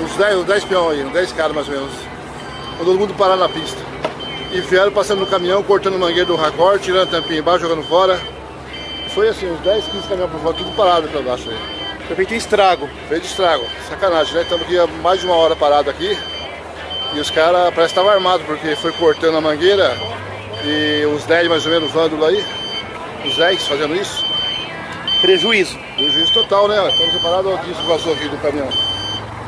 [0.03, 2.10] Uns 10, uns 10 peão aí, uns 10 caras mais ou menos.
[2.83, 3.77] Todo mundo parar na pista.
[4.51, 8.19] E vieram passando no caminhão, cortando mangueira do racor, tirando a tampinha embaixo, jogando fora.
[9.13, 11.57] Foi assim, uns 10, 15 caminhões por fora, tudo parado pra baixo aí.
[12.07, 12.89] Foi feito estrago.
[13.07, 13.63] Feito estrago.
[13.87, 14.41] Sacanagem, né?
[14.41, 16.17] Estamos aqui há mais de uma hora parado aqui.
[17.13, 19.95] E os caras parece que estavam armados, porque foi cortando a mangueira
[20.65, 22.43] e os 10 mais ou menos vândalos aí,
[23.25, 24.25] os 10 fazendo isso.
[25.21, 25.77] Prejuízo.
[25.95, 26.89] Prejuízo total, né?
[26.89, 28.90] Estamos separados aqui, isso vazou aqui do caminhão.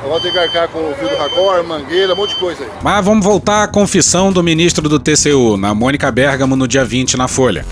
[0.04, 2.70] Agora tem que arcar com o fio do racor, mangueira, um monte de coisa aí.
[2.82, 7.16] Mas vamos voltar à confissão do ministro do TCU, na Mônica Bergamo, no dia 20,
[7.16, 7.66] na Folha.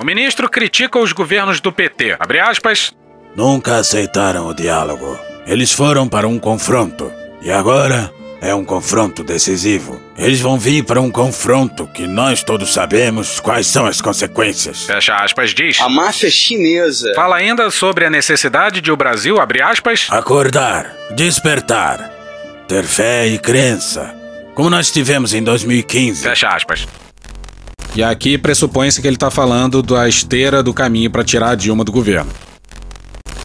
[0.00, 2.16] O ministro critica os governos do PT.
[2.18, 2.94] Abre aspas.
[3.36, 5.18] Nunca aceitaram o diálogo.
[5.46, 7.12] Eles foram para um confronto.
[7.42, 10.00] E agora é um confronto decisivo.
[10.16, 14.84] Eles vão vir para um confronto que nós todos sabemos quais são as consequências.
[14.84, 15.80] Fecha aspas, diz.
[15.80, 17.12] A máfia chinesa.
[17.14, 20.06] Fala ainda sobre a necessidade de o Brasil, abre aspas.
[20.10, 22.10] Acordar, despertar,
[22.66, 24.14] ter fé e crença,
[24.54, 26.22] como nós tivemos em 2015.
[26.22, 26.88] Fecha aspas.
[27.94, 31.84] E aqui pressupõe-se que ele está falando da esteira do caminho para tirar a Dilma
[31.84, 32.30] do governo.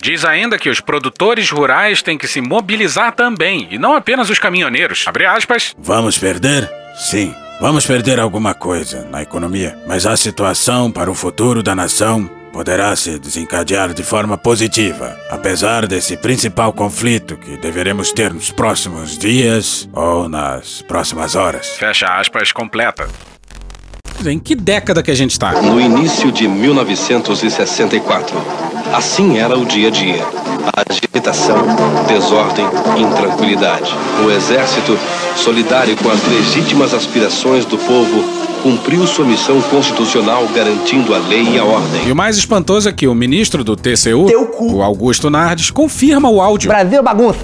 [0.06, 4.38] Diz ainda que os produtores rurais têm que se mobilizar também, e não apenas os
[4.38, 5.04] caminhoneiros.
[5.08, 5.74] Abre aspas.
[5.80, 6.72] Vamos perder?
[6.96, 7.34] Sim.
[7.60, 12.96] Vamos perder alguma coisa na economia, mas a situação para o futuro da nação poderá
[12.96, 19.90] se desencadear de forma positiva, apesar desse principal conflito que deveremos ter nos próximos dias
[19.92, 21.70] ou nas próximas horas.
[21.80, 23.10] Fecha aspas completa.
[24.26, 25.62] Em que década que a gente está?
[25.62, 28.36] No início de 1964.
[28.94, 30.26] Assim era o dia a dia.
[30.90, 31.58] Agitação,
[32.08, 32.66] desordem,
[32.98, 33.94] intranquilidade.
[34.26, 34.98] O exército,
[35.36, 38.24] solidário com as legítimas aspirações do povo,
[38.64, 42.08] cumpriu sua missão constitucional garantindo a lei e a ordem.
[42.08, 44.28] E o mais espantoso é que o ministro do TCU,
[44.60, 46.70] o Augusto Nardes, confirma o áudio.
[46.70, 47.40] Brasil bagunça.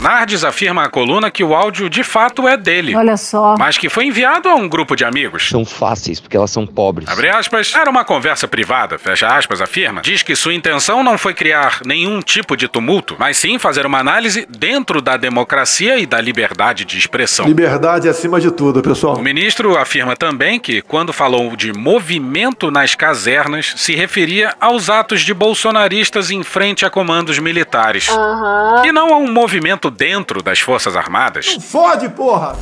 [0.00, 2.94] Nardes afirma à coluna que o áudio de fato é dele.
[2.94, 3.56] Olha só.
[3.58, 5.48] Mas que foi enviado a um grupo de amigos.
[5.48, 7.08] São fáceis, porque elas são pobres.
[7.08, 7.74] Abre aspas.
[7.74, 10.00] Era uma conversa privada, fecha aspas, afirma.
[10.00, 13.98] Diz que sua intenção não foi criar nenhum tipo de tumulto, mas sim fazer uma
[13.98, 17.46] análise dentro da democracia e da liberdade de expressão.
[17.46, 19.16] Liberdade acima de tudo, pessoal.
[19.16, 25.22] O ministro afirma também que, quando falou de movimento nas casernas, se referia aos atos
[25.22, 28.08] de bolsonaristas em frente a comandos militares.
[28.08, 28.82] Aham.
[28.84, 31.56] E não a um movimento dentro das Forças Armadas.
[31.60, 32.56] Fode, porra!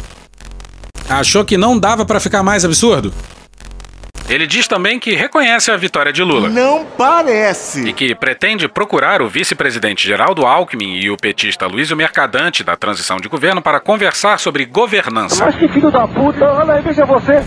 [1.09, 3.13] Achou que não dava pra ficar mais absurdo?
[4.29, 6.49] Ele diz também que reconhece a vitória de Lula.
[6.49, 7.89] Não parece.
[7.89, 13.19] E que pretende procurar o vice-presidente Geraldo Alckmin e o petista Luiz Mercadante da transição
[13.19, 15.45] de governo para conversar sobre governança.
[15.45, 17.45] Mas que filho da puta, olha aí, veja você.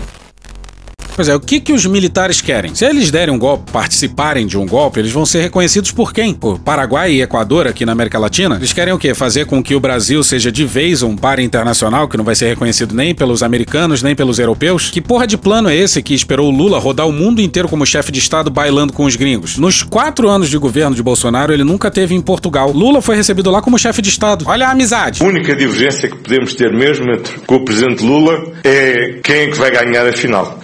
[1.20, 2.74] Pois é, o que, que os militares querem?
[2.74, 6.32] Se eles derem um golpe, participarem de um golpe, eles vão ser reconhecidos por quem?
[6.32, 8.56] Por Paraguai e Equador aqui na América Latina?
[8.56, 9.12] Eles querem o quê?
[9.12, 12.48] Fazer com que o Brasil seja de vez um par internacional que não vai ser
[12.48, 14.88] reconhecido nem pelos americanos, nem pelos europeus?
[14.88, 17.84] Que porra de plano é esse que esperou o Lula rodar o mundo inteiro como
[17.84, 19.58] chefe de Estado bailando com os gringos?
[19.58, 22.72] Nos quatro anos de governo de Bolsonaro, ele nunca teve em Portugal.
[22.72, 24.46] Lula foi recebido lá como chefe de Estado.
[24.48, 25.22] Olha a amizade.
[25.22, 29.46] A única divergência que podemos ter mesmo entre com o presidente Lula é quem é
[29.48, 30.58] que vai ganhar a final.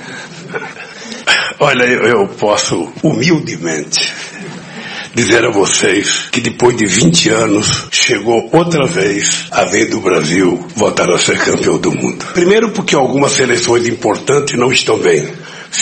[1.59, 4.13] Olha, eu, eu posso humildemente
[5.15, 10.67] dizer a vocês que depois de 20 anos chegou outra vez a vez do Brasil
[10.77, 12.23] voltar a ser campeão do mundo.
[12.35, 15.27] Primeiro porque algumas seleções importantes não estão bem.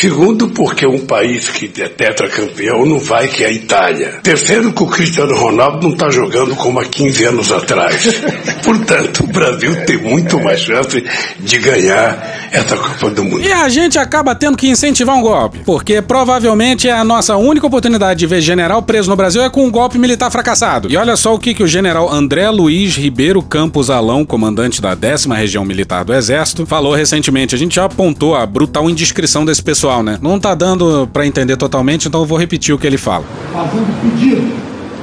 [0.01, 4.19] Segundo, porque um país que é tetracampeão não vai, que é a Itália.
[4.23, 8.05] Terceiro, que o Cristiano Ronaldo não está jogando como há 15 anos atrás.
[8.65, 11.03] Portanto, o Brasil tem muito mais chance
[11.39, 13.41] de ganhar essa Copa do Mundo.
[13.41, 17.67] E a gente acaba tendo que incentivar um golpe, porque provavelmente é a nossa única
[17.67, 20.91] oportunidade de ver general preso no Brasil é com um golpe militar fracassado.
[20.91, 24.95] E olha só o que, que o general André Luiz Ribeiro Campos Alão, comandante da
[24.95, 27.55] décima região militar do Exército, falou recentemente.
[27.55, 30.19] A gente já apontou a brutal indiscrição desse pessoal, né?
[30.21, 33.25] Não tá dando pra entender totalmente, então eu vou repetir o que ele fala.
[33.53, 34.53] Fazendo pedido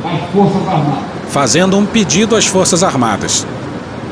[0.03, 1.03] às Forças Armadas.
[1.29, 3.45] Fazendo um pedido às Forças Armadas.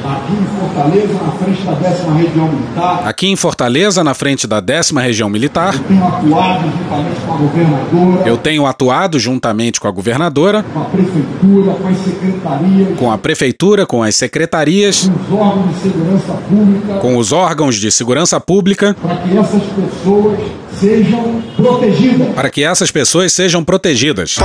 [0.06, 4.60] Aqui em Fortaleza, na frente da décima região militar, Aqui em Fortaleza, na frente da
[4.60, 9.92] décima região militar, tenho atuado juntamente com a governadora, eu tenho atuado juntamente com a
[9.92, 15.32] governadora, com a prefeitura, com as secretarias, com a prefeitura, com as secretarias, com os
[15.42, 20.40] órgãos de segurança pública, com os órgãos de segurança pública, para que essas pessoas
[20.80, 22.28] sejam protegidas.
[22.36, 24.38] para que essas pessoas sejam protegidas.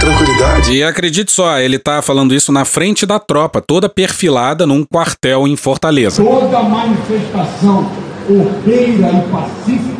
[0.00, 0.72] Tranquilidade.
[0.72, 5.46] E acredite só, ele tá falando isso na frente da tropa, toda perfilada num quartel
[5.46, 6.24] em Fortaleza.
[6.24, 7.90] Toda manifestação
[8.28, 9.90] ordeira e pacífica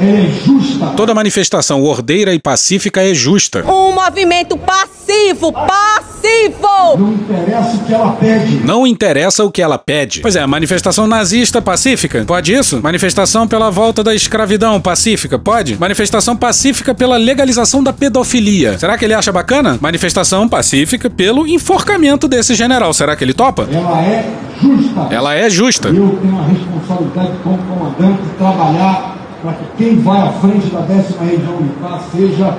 [0.00, 0.86] ela é justa.
[0.96, 3.64] Toda manifestação ordeira e pacífica é justa.
[3.64, 6.07] Um movimento passivo, passivo.
[6.22, 6.98] Impossível!
[6.98, 8.56] Não interessa o que ela pede.
[8.64, 10.20] Não interessa o que ela pede.
[10.20, 12.80] Pois é, manifestação nazista pacífica, pode isso?
[12.82, 15.78] Manifestação pela volta da escravidão pacífica, pode?
[15.78, 18.78] Manifestação pacífica pela legalização da pedofilia.
[18.78, 19.78] Será que ele acha bacana?
[19.80, 22.92] Manifestação pacífica pelo enforcamento desse general.
[22.92, 23.68] Será que ele topa?
[23.70, 25.06] Ela é justa.
[25.10, 25.88] Ela é justa.
[25.88, 30.80] Eu tenho a responsabilidade como comandante de trabalhar para que quem vai à frente da
[30.80, 32.58] décima região militar seja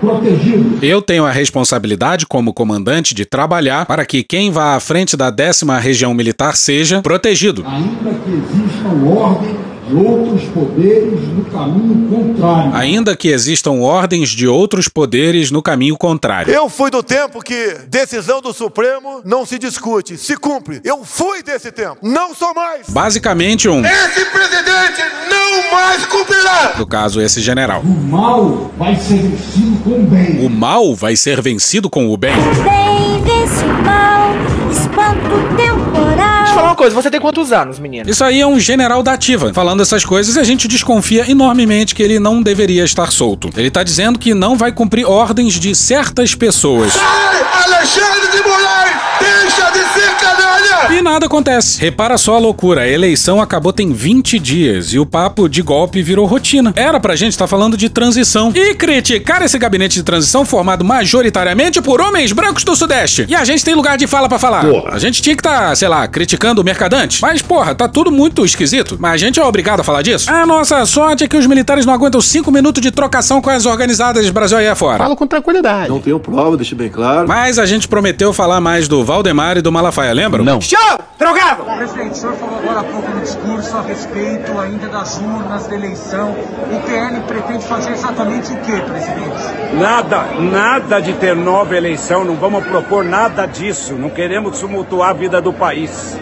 [0.00, 0.78] protegido.
[0.82, 5.30] Eu tenho a responsabilidade como comandante de trabalhar para que quem vá à frente da
[5.30, 7.64] décima região militar seja protegido.
[7.66, 9.56] Ainda que existam ordem
[9.88, 12.74] de outros poderes no caminho contrário.
[12.74, 16.52] Ainda que existam ordens de outros poderes no caminho contrário.
[16.52, 20.80] Eu fui do tempo que decisão do Supremo não se discute, se cumpre.
[20.84, 22.88] Eu fui desse tempo, não sou mais.
[22.88, 23.82] Basicamente um.
[23.84, 26.74] Esse presidente não mais cumprirá.
[26.78, 27.80] No caso, esse general.
[27.80, 30.46] O mal vai ser vencido com o bem.
[30.46, 32.34] O mal vai ser vencido com o bem.
[32.62, 34.30] Bem vence o mal,
[34.70, 36.37] espanto temporal.
[36.58, 38.10] Falar uma coisa, você tem quantos anos, menino?
[38.10, 39.54] Isso aí é um general da ativa.
[39.54, 43.48] Falando essas coisas e a gente desconfia enormemente que ele não deveria estar solto.
[43.56, 46.94] Ele tá dizendo que não vai cumprir ordens de certas pessoas.
[46.94, 48.96] Sai, Alexandre de Moraes!
[49.20, 50.92] Deixa de ser canalha!
[50.92, 51.80] E nada acontece.
[51.80, 52.82] Repara só a loucura.
[52.82, 56.72] A eleição acabou tem 20 dias e o papo de golpe virou rotina.
[56.74, 60.84] Era pra gente estar tá falando de transição e criticar esse gabinete de transição formado
[60.84, 63.26] majoritariamente por homens brancos do Sudeste.
[63.28, 64.64] E a gente tem lugar de fala para falar.
[64.64, 64.94] Porra.
[64.94, 67.20] A gente tinha que estar, tá, sei lá, criticando o mercadante.
[67.20, 68.96] Mas, porra, tá tudo muito esquisito.
[68.98, 70.30] Mas a gente é obrigado a falar disso.
[70.30, 73.66] A nossa sorte é que os militares não aguentam 5 minutos de trocação com as
[73.66, 74.98] organizadas Brasil aí afora.
[74.98, 75.88] Falo com tranquilidade.
[75.88, 77.26] Não tenho prova, deixa bem claro.
[77.26, 80.44] Mas a gente prometeu falar mais do Valdemar e do Malafaia, lembram?
[80.44, 80.60] Não.
[80.60, 80.78] Show!
[81.18, 81.64] Drogado!
[81.64, 85.74] Presidente, o senhor falou agora há pouco no discurso a respeito ainda das urnas da
[85.74, 86.36] eleição.
[86.72, 89.74] O PL pretende fazer exatamente o que, presidente?
[89.74, 93.94] Nada, nada de ter nova eleição, não vamos propor nada disso.
[93.94, 96.16] Não queremos tumultuar a vida do país.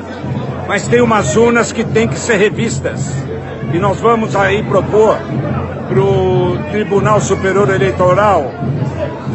[0.67, 3.13] Mas tem umas urnas que têm que ser revistas.
[3.73, 5.19] E nós vamos aí propor
[5.89, 8.51] para o Tribunal Superior Eleitoral,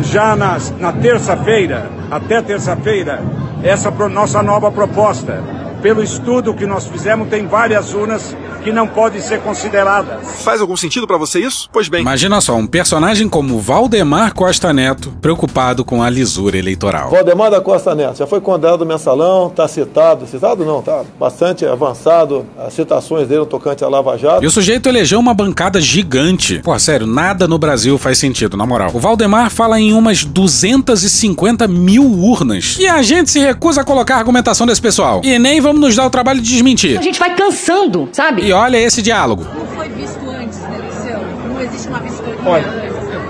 [0.03, 3.21] já na, na terça-feira, até terça-feira,
[3.63, 5.60] essa nossa nova proposta.
[5.81, 10.43] Pelo estudo que nós fizemos, tem várias urnas que não podem ser consideradas.
[10.43, 11.67] Faz algum sentido para você isso?
[11.71, 12.01] Pois bem.
[12.01, 17.09] Imagina só, um personagem como Valdemar Costa Neto preocupado com a lisura eleitoral.
[17.09, 21.65] Valdemar da Costa Neto já foi condenado no mensalão, tá citado, citado não, tá bastante
[21.65, 24.43] avançado as citações dele no tocante à Lava Jato.
[24.43, 26.59] E o sujeito elegeu uma bancada gigante.
[26.63, 28.91] Pô, sério, nada no Brasil faz sentido, na moral.
[28.93, 32.77] O Valdemar fala em umas 250 mil urnas.
[32.79, 35.21] E a gente se recusa a colocar a argumentação desse pessoal.
[35.23, 36.99] E nem vamos nos dar o trabalho de desmentir.
[36.99, 38.43] A gente vai cansando, sabe?
[38.43, 39.45] E olha esse diálogo.
[39.57, 41.21] Não foi visto antes na eleição?
[41.47, 42.65] Não existe uma vistoria Olha,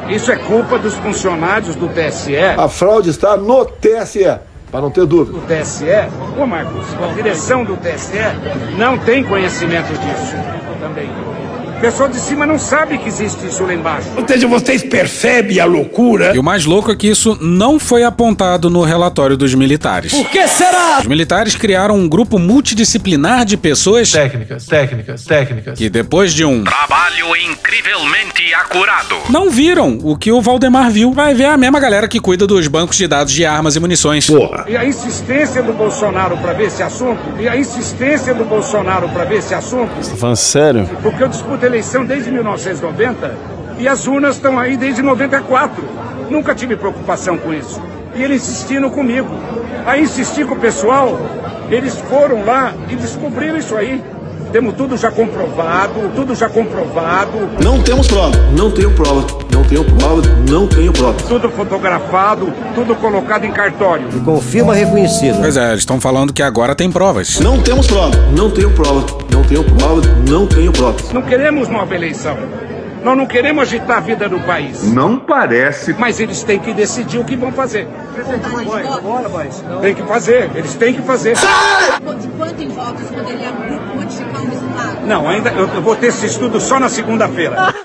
[0.10, 2.36] isso é culpa dos funcionários do TSE.
[2.58, 4.40] A fraude está no TSE.
[4.72, 5.38] Para não ter dúvida.
[5.38, 5.86] O TSE,
[6.42, 8.18] ô Marcos, a direção do TSE
[8.78, 10.36] não tem conhecimento disso
[10.80, 11.10] também.
[11.82, 14.08] O pessoal de cima não sabe que existe isso lá embaixo.
[14.16, 16.32] Ou seja, vocês percebem a loucura?
[16.36, 20.12] E o mais louco é que isso não foi apontado no relatório dos militares.
[20.12, 21.00] Por que será?
[21.00, 25.76] Os militares criaram um grupo multidisciplinar de pessoas técnicas, técnicas, técnicas.
[25.76, 31.12] que depois de um trabalho incrivelmente acurado não viram o que o Valdemar viu.
[31.14, 34.28] Vai ver a mesma galera que cuida dos bancos de dados de armas e munições.
[34.28, 34.66] Porra.
[34.68, 37.20] E a insistência do Bolsonaro para ver esse assunto?
[37.40, 39.92] E a insistência do Bolsonaro para ver esse assunto?
[40.00, 40.90] Você tá falando sério?
[41.02, 43.34] Porque eu disputo eleição desde 1990
[43.80, 45.84] e as urnas estão aí desde 94.
[46.30, 47.82] Nunca tive preocupação com isso.
[48.14, 49.30] E ele insistindo comigo.
[49.86, 51.18] Aí insisti com o pessoal,
[51.70, 54.04] eles foram lá e descobriram isso aí.
[54.52, 57.50] Temos tudo já comprovado, tudo já comprovado.
[57.64, 58.36] Não temos prova.
[58.56, 59.26] Não tenho prova.
[59.54, 60.22] Não tenho prova.
[60.50, 61.18] Não tenho prova.
[61.26, 64.10] Tudo fotografado, tudo colocado em cartório.
[64.14, 65.38] E confirma reconhecido.
[65.40, 67.40] Pois é, eles estão falando que agora tem provas.
[67.40, 68.12] Não temos prova.
[68.36, 69.06] Não tenho prova.
[69.32, 70.02] Não tenho prova.
[70.30, 70.98] Não tenho prova.
[71.14, 72.38] Não queremos nova eleição.
[73.04, 74.84] Nós não queremos agitar a vida do país.
[74.84, 75.96] Não parece.
[75.98, 77.88] Mas eles têm que decidir o que vão fazer.
[79.82, 81.36] Tem que fazer, eles têm que fazer.
[81.36, 83.52] De quanto em votos poderia?
[85.06, 87.74] Não, ainda eu, eu vou ter esse estudo só na segunda-feira.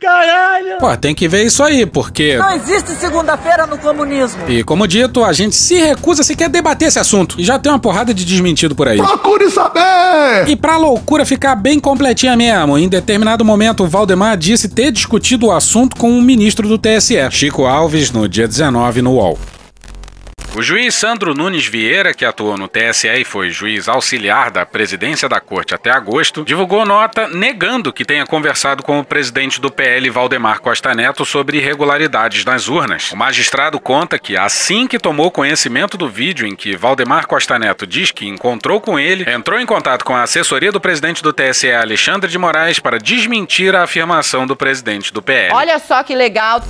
[0.00, 0.78] Caralho!
[0.78, 2.36] Pô, tem que ver isso aí, porque.
[2.36, 4.48] Não existe segunda-feira no comunismo.
[4.48, 7.38] E como dito, a gente se recusa sequer debater esse assunto.
[7.38, 8.96] E já tem uma porrada de desmentido por aí.
[8.96, 10.48] Procure saber!
[10.48, 15.46] E pra loucura ficar bem completinha mesmo, em determinado momento o Valdemar disse ter discutido
[15.46, 19.38] o assunto com o ministro do TSE, Chico Alves, no dia 19 no UOL.
[20.52, 25.28] O juiz Sandro Nunes Vieira, que atuou no TSE e foi juiz auxiliar da presidência
[25.28, 30.10] da corte até agosto, divulgou nota negando que tenha conversado com o presidente do PL,
[30.10, 33.12] Valdemar Costa Neto, sobre irregularidades nas urnas.
[33.12, 37.86] O magistrado conta que, assim que tomou conhecimento do vídeo em que Valdemar Costa Neto
[37.86, 41.70] diz que encontrou com ele, entrou em contato com a assessoria do presidente do TSE,
[41.70, 45.54] Alexandre de Moraes, para desmentir a afirmação do presidente do PL.
[45.54, 46.60] Olha só que legal.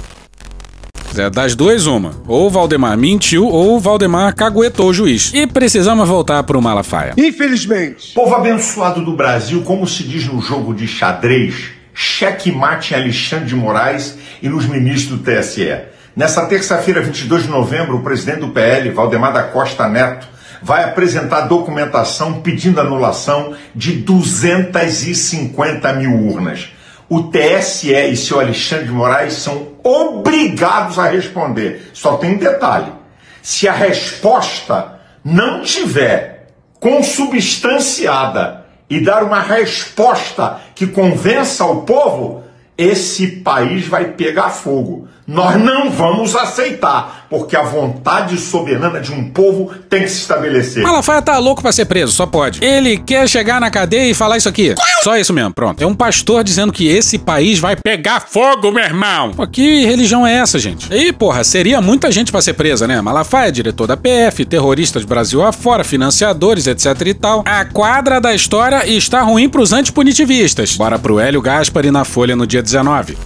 [1.16, 2.12] É das duas, uma.
[2.27, 5.33] Ou o Valdemar mentiu, ou o Valdemar caguetou o juiz.
[5.35, 7.14] E precisamos voltar pro Malafaia.
[7.16, 8.12] Infelizmente.
[8.14, 13.57] Povo abençoado do Brasil, como se diz no jogo de xadrez, checkmate em Alexandre de
[13.57, 15.77] Moraes e nos ministros do TSE.
[16.14, 20.29] Nessa terça-feira, 22 de novembro, o presidente do PL, Valdemar da Costa Neto,
[20.62, 26.68] vai apresentar documentação pedindo anulação de 250 mil urnas.
[27.09, 31.90] O TSE e seu Alexandre de Moraes são obrigados a responder.
[31.93, 32.93] Só tem um detalhe:
[33.43, 42.43] se a resposta não tiver consubstanciada e dar uma resposta que convença o povo,
[42.77, 45.07] esse país vai pegar fogo.
[45.31, 50.83] Nós não vamos aceitar, porque a vontade soberana de um povo tem que se estabelecer.
[50.83, 52.64] Malafaia tá louco pra ser preso, só pode.
[52.64, 54.75] Ele quer chegar na cadeia e falar isso aqui.
[55.05, 55.81] Só isso mesmo, pronto.
[55.81, 59.31] É um pastor dizendo que esse país vai pegar fogo, meu irmão.
[59.31, 60.93] Pô, que religião é essa, gente?
[60.93, 63.01] E, porra, seria muita gente pra ser presa, né?
[63.01, 67.45] Malafaia é diretor da PF, terroristas Brasil afora, financiadores, etc e tal.
[67.47, 70.75] A quadra da história está ruim pros antipunitivistas.
[70.75, 73.16] Bora pro Hélio Gaspari na Folha no dia 19.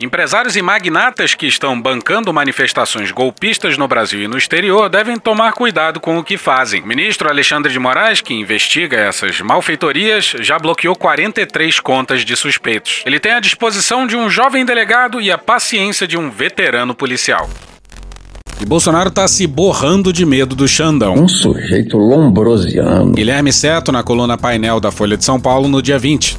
[0.00, 5.52] Empresários e magnatas que estão bancando manifestações golpistas no Brasil e no exterior devem tomar
[5.52, 6.82] cuidado com o que fazem.
[6.82, 13.02] O ministro Alexandre de Moraes, que investiga essas malfeitorias, já bloqueou 43 contas de suspeitos.
[13.06, 17.48] Ele tem a disposição de um jovem delegado e a paciência de um veterano policial.
[18.60, 21.14] E Bolsonaro tá se borrando de medo do Xandão.
[21.14, 23.12] Um sujeito lombrosiano.
[23.12, 26.36] Guilherme Seto na coluna painel da Folha de São Paulo no dia 20.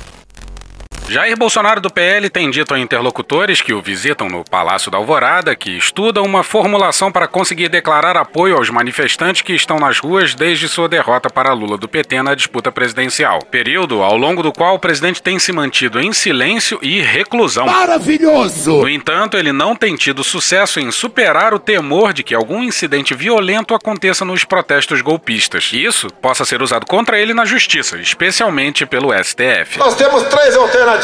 [1.08, 5.56] Jair Bolsonaro do PL tem dito a interlocutores que o visitam no Palácio da Alvorada
[5.56, 10.68] que estuda uma formulação para conseguir declarar apoio aos manifestantes que estão nas ruas desde
[10.68, 13.40] sua derrota para Lula do PT na disputa presidencial.
[13.52, 17.68] Período ao longo do qual o presidente tem se mantido em silêncio e reclusão.
[17.68, 18.82] Maravilhoso!
[18.82, 23.14] No entanto, ele não tem tido sucesso em superar o temor de que algum incidente
[23.14, 25.70] violento aconteça nos protestos golpistas.
[25.72, 29.78] E isso possa ser usado contra ele na justiça, especialmente pelo STF.
[29.78, 30.95] Nós temos três alternativas,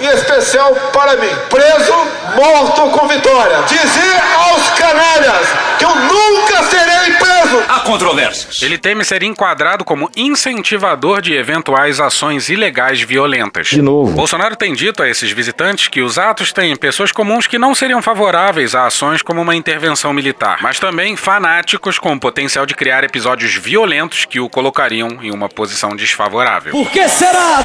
[0.00, 1.94] em especial para mim: preso,
[2.34, 3.62] morto com vitória.
[3.62, 7.62] Dizer aos canalhas que eu nunca serei preso.
[7.68, 8.62] Há controvérsias.
[8.62, 13.68] Ele teme ser enquadrado como incentivador de eventuais ações ilegais violentas.
[13.68, 14.12] De novo.
[14.12, 18.02] Bolsonaro tem dito a esses visitantes que os atos têm pessoas comuns que não seriam
[18.02, 23.04] favoráveis a ações como uma intervenção militar, mas também fanáticos com o potencial de criar
[23.04, 26.72] episódios violentos que o colocariam em uma posição desfavorável.
[26.72, 27.64] Por que será?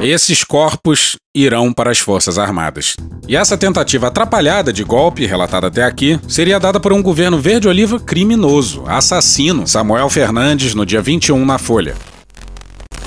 [0.00, 2.94] Esses corpos irão para as Forças Armadas.
[3.26, 7.98] E essa tentativa atrapalhada de golpe, relatada até aqui, seria dada por um governo verde-oliva
[7.98, 11.96] criminoso, assassino, Samuel Fernandes, no dia 21 na Folha.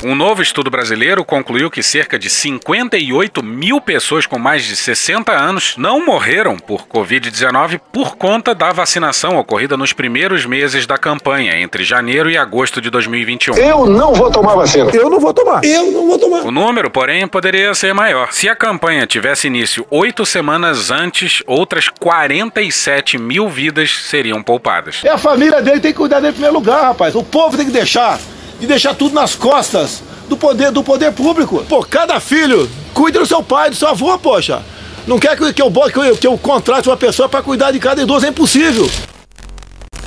[0.04, 5.32] Um novo estudo brasileiro concluiu que cerca de 58 mil pessoas com mais de 60
[5.32, 11.62] anos não morreram por Covid-19 por conta da vacinação ocorrida nos primeiros meses da campanha,
[11.62, 13.54] entre janeiro e agosto de 2021.
[13.58, 14.90] Eu não vou tomar vacina.
[14.92, 15.64] Eu não vou tomar.
[15.64, 16.46] Eu não vou tomar.
[16.46, 18.30] O número, porém, poderia ser maior.
[18.32, 25.02] Se a campanha tivesse início oito semanas antes, outras 47 mil vidas seriam poupadas.
[25.04, 27.14] É a família dele tem que cuidar dele em primeiro lugar, rapaz.
[27.14, 28.20] O povo tem que deixar
[28.62, 31.66] de deixar tudo nas costas do poder do poder público.
[31.68, 34.62] Pô, cada filho cuida do seu pai, do seu avô, poxa.
[35.08, 35.62] Não quer que, eu, que
[36.00, 38.88] eu, que eu contrate uma pessoa para cuidar de cada idoso, é impossível.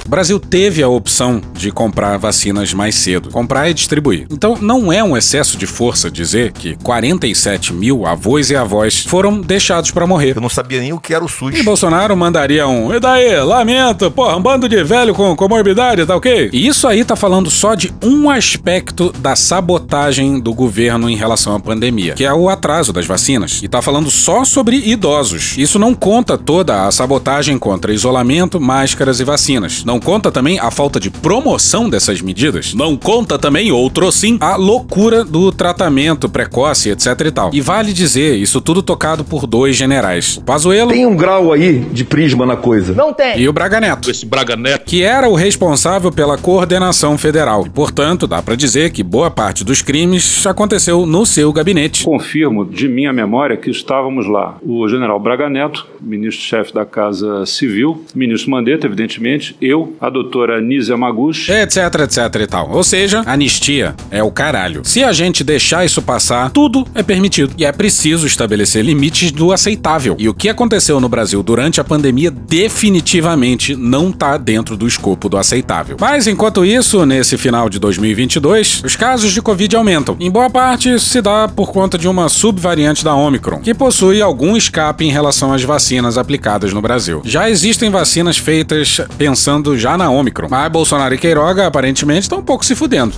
[0.04, 4.26] O Brasil teve a opção de comprar vacinas mais cedo, comprar e distribuir.
[4.30, 9.40] Então não é um excesso de força dizer que 47 mil avós e avós foram
[9.40, 10.36] deixados para morrer.
[10.36, 11.58] Eu não sabia nem o que era o SUS.
[11.58, 16.14] E Bolsonaro mandaria um, e daí, lamento, porra, um bando de velho com comorbidade, tá
[16.14, 16.50] ok?
[16.52, 21.54] E isso aí tá falando só de um aspecto da sabotagem do governo em relação
[21.56, 23.60] à pandemia, que é o atraso das vacinas.
[23.62, 25.56] E tá falando só sobre idosos.
[25.56, 29.82] Isso não conta toda a sabotagem contra isolamento, máscaras e vacinas.
[29.82, 32.74] Não Não conta também a falta de promoção dessas medidas?
[32.74, 37.50] Não conta também, outro sim, a loucura do tratamento precoce, etc e tal.
[37.54, 40.36] E vale dizer, isso tudo tocado por dois generais.
[40.38, 40.90] O Pazuello...
[40.90, 42.92] Tem um grau aí de prisma na coisa.
[42.92, 43.38] Não tem.
[43.38, 44.10] E o Braga Neto.
[44.10, 44.84] Esse Braga Neto.
[44.84, 47.64] Que era o responsável pela coordenação federal.
[47.64, 52.02] E, portanto, dá para dizer que boa parte dos crimes aconteceu no seu gabinete.
[52.04, 54.56] Confirmo de minha memória que estávamos lá.
[54.60, 60.96] O general Braga Neto, ministro-chefe da Casa Civil, ministro Mandetta, evidentemente, eu, a doutora Nízia
[60.96, 62.70] Maguchi, etc, etc e tal.
[62.70, 64.82] Ou seja, anistia é o caralho.
[64.84, 67.54] Se a gente deixar isso passar, tudo é permitido.
[67.56, 70.16] E é preciso estabelecer limites do aceitável.
[70.18, 75.28] E o que aconteceu no Brasil durante a pandemia definitivamente não tá dentro do escopo
[75.28, 75.96] do aceitável.
[76.00, 80.16] Mas enquanto isso, nesse final de 2022, os casos de Covid aumentam.
[80.20, 84.20] Em boa parte, isso se dá por conta de uma subvariante da Omicron, que possui
[84.20, 87.22] algum escape em relação às vacinas aplicadas no Brasil.
[87.24, 92.44] Já existem vacinas feitas pensando já na Omicron, mas Bolsonaro e Queiroga aparentemente estão um
[92.44, 93.14] pouco se fudendo.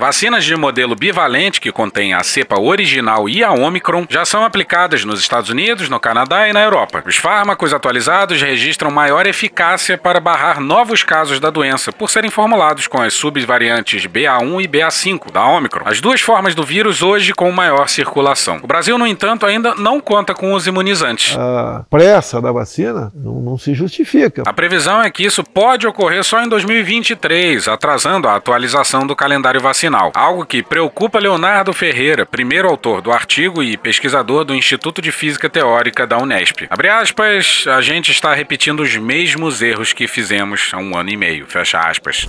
[0.00, 5.04] Vacinas de modelo bivalente que contém a cepa original e a Omicron já são aplicadas
[5.04, 7.04] nos Estados Unidos, no Canadá e na Europa.
[7.06, 12.86] Os fármacos atualizados registram maior eficácia para barrar novos casos da doença, por serem formulados
[12.86, 17.52] com as subvariantes BA1 e BA5 da Omicron, as duas formas do vírus hoje com
[17.52, 18.58] maior circulação.
[18.62, 21.36] O Brasil, no entanto, ainda não conta com os imunizantes.
[21.36, 24.44] A pressa da vacina não, não se justifica.
[24.46, 29.60] A previsão é que isso pode ocorrer só em 2023, atrasando a atualização do calendário
[29.60, 35.10] vacinal algo que preocupa Leonardo Ferreira, primeiro autor do artigo e pesquisador do Instituto de
[35.10, 36.66] Física Teórica da Unesp.
[36.70, 41.16] Abre aspas, a gente está repetindo os mesmos erros que fizemos há um ano e
[41.16, 42.26] meio, fecha aspas.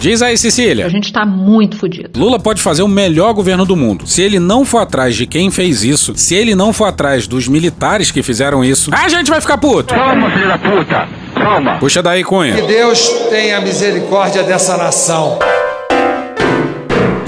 [0.00, 0.86] Diz aí, Cecília.
[0.86, 2.18] A gente tá muito fudido.
[2.18, 4.06] Lula pode fazer o melhor governo do mundo.
[4.06, 7.46] Se ele não for atrás de quem fez isso, se ele não for atrás dos
[7.46, 9.94] militares que fizeram isso, a gente vai ficar puto.
[9.94, 11.08] Calma, filho da puta.
[11.34, 11.78] Calma.
[11.78, 12.54] Puxa daí, Cunha.
[12.54, 15.38] Que Deus tenha misericórdia dessa nação.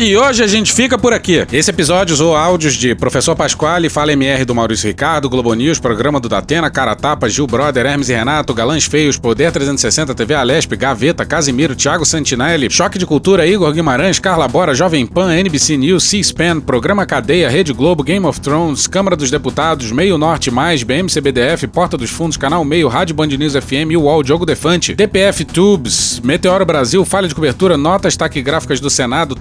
[0.04, 1.46] E hoje a gente fica por aqui.
[1.52, 6.18] Esse episódio usou áudios de Professor Pasquale, Fala MR do Maurício Ricardo, Globo News, Programa
[6.18, 10.74] do Datena, Cara Tapa, Gil Brother, Hermes e Renato, Galãs Feios, Poder 360, TV Alesp,
[10.74, 16.02] Gaveta, Casimiro, Thiago Santinelli, Choque de Cultura, Igor Guimarães, Carla Bora, Jovem Pan, NBC News,
[16.02, 21.68] C-SPAN, Programa Cadeia, Rede Globo, Game of Thrones, Câmara dos Deputados, Meio Norte Mais, BMCBDF,
[21.68, 26.66] Porta dos Fundos, Canal Meio, Rádio Band News FM, UOL, Diogo Defante, DPF Tubes, Meteoro
[26.66, 29.36] Brasil, Falha de Cobertura, Notas Taquigráficas do Senado,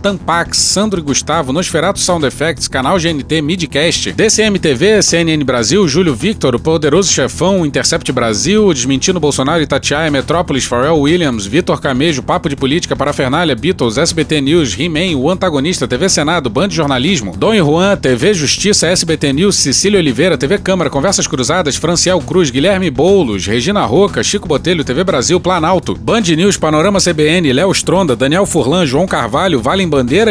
[0.52, 6.14] Tampax, Sandro e Gustavo, Nosferatu Sound Effects, Canal GNT, Midcast, DCM TV, CNN Brasil, Júlio
[6.14, 12.50] Victor, o Poderoso Chefão, Intercept Brasil, Desmentindo Bolsonaro, Itatiaia, Metrópolis, Pharrell Williams, Vitor Camejo, Papo
[12.50, 17.98] de Política, Parafernália, Beatles, SBT News, He-Man, O Antagonista, TV Senado, Band Jornalismo, Dom Juan,
[17.98, 23.86] TV Justiça, SBT News, Cecília Oliveira, TV Câmara, Conversas Cruzadas, Franciel Cruz, Guilherme Boulos, Regina
[23.86, 29.08] Roca, Chico Botelho, TV Brasil, Planalto, Band News, Panorama CBN, Léo Stronda, Daniel Furlan, João
[29.08, 30.31] Carvalho, Valem Bandeira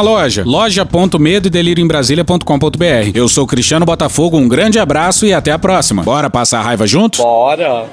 [0.00, 3.10] loja, loja.medo e delírio em Brasília.com.br.
[3.14, 6.02] Eu sou Cristiano Botafogo, um grande abraço e até a próxima.
[6.02, 7.20] Bora passar a raiva juntos?
[7.20, 7.86] Bora!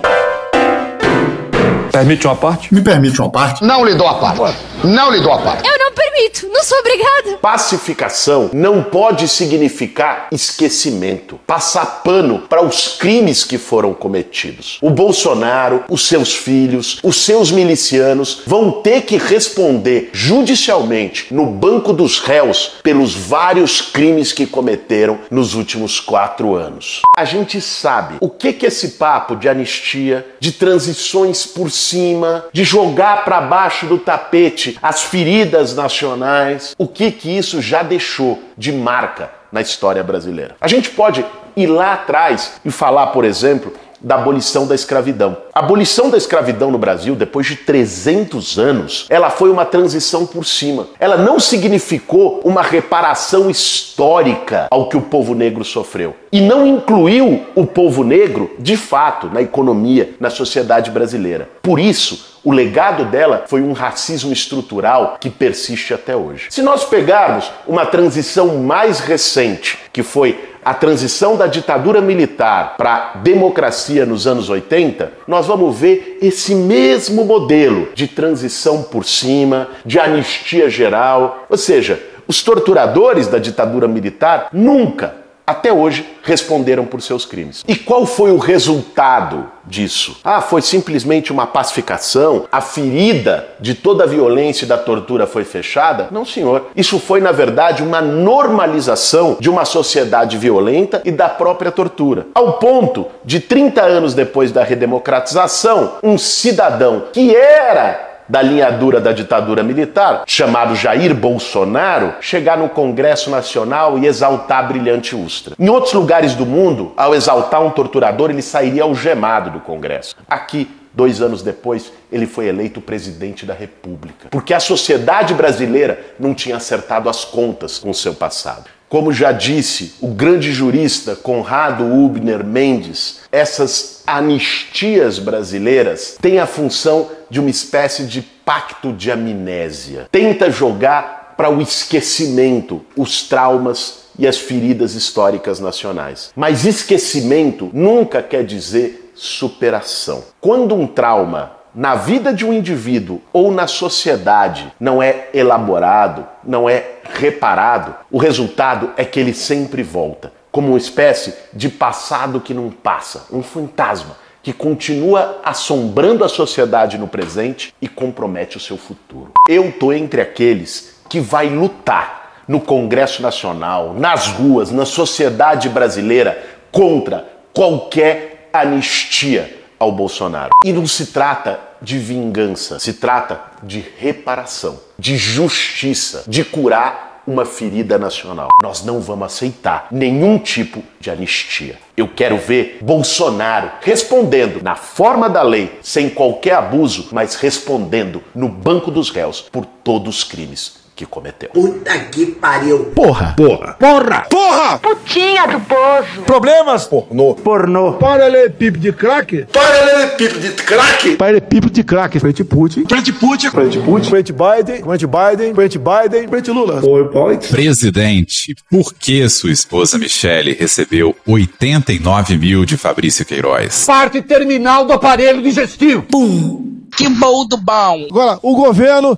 [1.91, 2.73] Permite uma parte?
[2.73, 3.63] Me permite uma parte?
[3.63, 4.57] Não lhe dou a parte.
[4.83, 5.65] Não lhe dou a parte.
[5.65, 7.37] Eu não permito, não sou obrigada.
[7.41, 14.79] Pacificação não pode significar esquecimento, passar pano para os crimes que foram cometidos.
[14.81, 21.93] O Bolsonaro, os seus filhos, os seus milicianos vão ter que responder judicialmente no banco
[21.93, 27.01] dos réus pelos vários crimes que cometeram nos últimos quatro anos.
[27.17, 32.65] A gente sabe o que que esse papo de anistia, de transições por cima, de
[32.65, 38.71] jogar para baixo do tapete as feridas nacionais, o que que isso já deixou de
[38.71, 40.55] marca na história brasileira.
[40.59, 45.37] A gente pode ir lá atrás e falar, por exemplo, da abolição da escravidão.
[45.53, 50.45] A abolição da escravidão no Brasil, depois de 300 anos, ela foi uma transição por
[50.45, 50.87] cima.
[50.99, 56.15] Ela não significou uma reparação histórica ao que o povo negro sofreu.
[56.31, 61.47] E não incluiu o povo negro, de fato, na economia, na sociedade brasileira.
[61.61, 66.47] Por isso, o legado dela foi um racismo estrutural que persiste até hoje.
[66.49, 73.11] Se nós pegarmos uma transição mais recente, que foi a transição da ditadura militar para
[73.15, 79.69] a democracia nos anos 80, nós vamos ver esse mesmo modelo de transição por cima,
[79.85, 81.45] de anistia geral.
[81.49, 87.63] Ou seja, os torturadores da ditadura militar nunca até hoje responderam por seus crimes.
[87.67, 90.17] E qual foi o resultado disso?
[90.23, 92.45] Ah, foi simplesmente uma pacificação?
[92.51, 96.07] A ferida de toda a violência e da tortura foi fechada?
[96.11, 96.67] Não, senhor.
[96.75, 102.27] Isso foi, na verdade, uma normalização de uma sociedade violenta e da própria tortura.
[102.33, 108.99] Ao ponto de 30 anos depois da redemocratização, um cidadão que era da linha dura
[108.99, 115.55] da ditadura militar, chamado Jair Bolsonaro, chegar no Congresso Nacional e exaltar a brilhante Ustra.
[115.59, 120.15] Em outros lugares do mundo, ao exaltar um torturador, ele sairia algemado do Congresso.
[120.27, 124.27] Aqui, Dois anos depois, ele foi eleito presidente da República.
[124.29, 128.65] Porque a sociedade brasileira não tinha acertado as contas com seu passado.
[128.87, 137.09] Como já disse o grande jurista Conrado Ubner Mendes, essas anistias brasileiras têm a função
[137.31, 140.07] de uma espécie de pacto de amnésia.
[140.11, 146.31] Tenta jogar para o esquecimento os traumas e as feridas históricas nacionais.
[146.35, 150.23] Mas esquecimento nunca quer dizer superação.
[150.39, 156.69] Quando um trauma na vida de um indivíduo ou na sociedade não é elaborado, não
[156.69, 162.53] é reparado, o resultado é que ele sempre volta, como uma espécie de passado que
[162.53, 168.77] não passa, um fantasma que continua assombrando a sociedade no presente e compromete o seu
[168.77, 169.31] futuro.
[169.49, 176.43] Eu tô entre aqueles que vai lutar no Congresso Nacional, nas ruas, na sociedade brasileira
[176.71, 180.51] contra qualquer anistia ao Bolsonaro.
[180.63, 187.45] E não se trata de vingança, se trata de reparação, de justiça, de curar uma
[187.45, 188.49] ferida nacional.
[188.61, 191.77] Nós não vamos aceitar nenhum tipo de anistia.
[191.95, 198.49] Eu quero ver Bolsonaro respondendo na forma da lei, sem qualquer abuso, mas respondendo no
[198.49, 201.49] banco dos réus por todos os crimes que cometeu.
[201.49, 202.85] Puta que pariu.
[202.95, 203.33] Porra.
[203.35, 203.73] Porra.
[203.79, 204.25] Porra.
[204.29, 204.79] Porra.
[204.79, 206.21] Putinha do poço.
[206.25, 206.85] Problemas?
[206.85, 207.35] Pornô.
[207.35, 207.93] Pornô.
[207.93, 209.45] Paralelepípedo de crack?
[209.51, 211.15] Paralelepípedo de crack?
[211.15, 212.19] Paralelepípedo de crack.
[212.19, 212.85] Frente Putin.
[212.87, 213.49] Frente Putin.
[213.49, 214.09] Frente Putin.
[214.09, 214.83] Frente Biden.
[214.83, 215.53] Frente Biden.
[215.55, 216.27] Frente Biden.
[216.27, 216.81] Frente Lula.
[216.85, 217.49] Oi, Biden.
[217.49, 223.85] Presidente, por que sua esposa Michele recebeu 89 mil de Fabrício Queiroz?
[223.85, 226.03] Parte terminal do aparelho digestivo.
[226.03, 226.73] Pum.
[226.95, 228.05] Que bom do bom.
[228.09, 229.17] Agora, o governo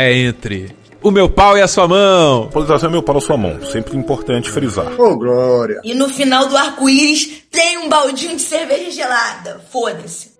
[0.00, 2.48] é entre o meu pau e a sua mão.
[2.48, 3.58] Polarização é meu pau na sua mão.
[3.70, 4.98] Sempre importante frisar.
[4.98, 5.80] Ô, Glória.
[5.84, 9.60] E no final do arco-íris tem um baldinho de cerveja gelada.
[9.70, 10.30] Foda-se.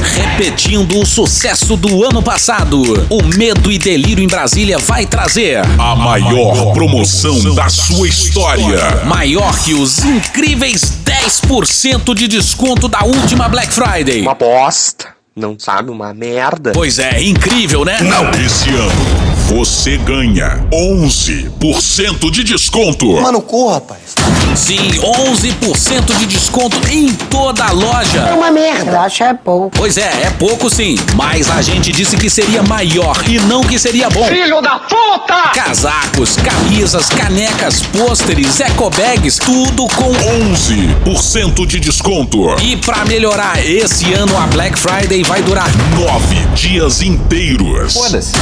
[0.00, 5.96] Repetindo o sucesso do ano passado, o Medo e Delírio em Brasília vai trazer a
[5.96, 9.04] maior promoção da sua história.
[9.04, 14.22] Maior que os incríveis 10% de desconto da última Black Friday.
[14.22, 15.17] Uma bosta.
[15.38, 16.72] Não sabe, uma merda.
[16.72, 17.98] Pois é, incrível, né?
[18.00, 18.28] Não.
[18.44, 23.06] Esse ano você ganha 11% de desconto.
[23.12, 24.07] Mano, corra, rapaz.
[24.54, 28.18] Sim, 11% de desconto em toda a loja.
[28.18, 29.00] É uma merda.
[29.00, 29.70] Acho é pouco.
[29.76, 30.96] Pois é, é pouco sim.
[31.14, 34.26] Mas a gente disse que seria maior e não que seria bom.
[34.26, 35.50] Filho da puta!
[35.54, 42.56] Casacos, camisas, canecas, pôsteres, ecobags, tudo com 11% de desconto.
[42.60, 47.94] E pra melhorar, esse ano a Black Friday vai durar nove dias inteiros.
[47.94, 48.32] Foda-se.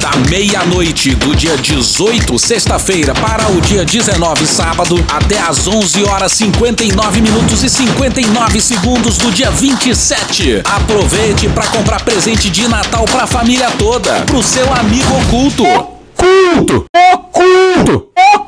[0.00, 6.32] Da meia-noite do dia 18, sexta-feira, para o dia 19, sábado, até às 11 horas
[6.32, 10.62] 59 minutos e 59 segundos do dia 27.
[10.64, 15.64] Aproveite para comprar presente de Natal pra família toda, pro seu amigo oculto.
[15.64, 16.86] Oculto!
[16.94, 18.08] Oculto!
[18.14, 18.45] Oculto!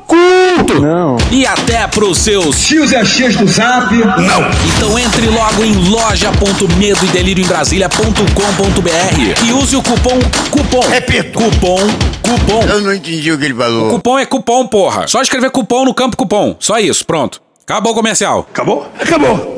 [0.80, 1.16] Não.
[1.30, 3.94] E até pros seus tios e as tias do zap.
[3.94, 4.50] Não.
[4.76, 10.18] Então entre logo em loja.medo e delírio em Brasília.com.br e use o cupom
[10.50, 10.88] cupom.
[10.88, 11.38] Repito.
[11.38, 11.78] Cupom
[12.22, 12.62] cupom.
[12.68, 13.88] Eu não entendi o que ele falou.
[13.88, 15.06] O cupom é cupom, porra.
[15.06, 16.56] Só escrever cupom no campo cupom.
[16.58, 17.40] Só isso, pronto.
[17.64, 18.46] Acabou o comercial.
[18.50, 18.86] Acabou?
[19.00, 19.57] Acabou.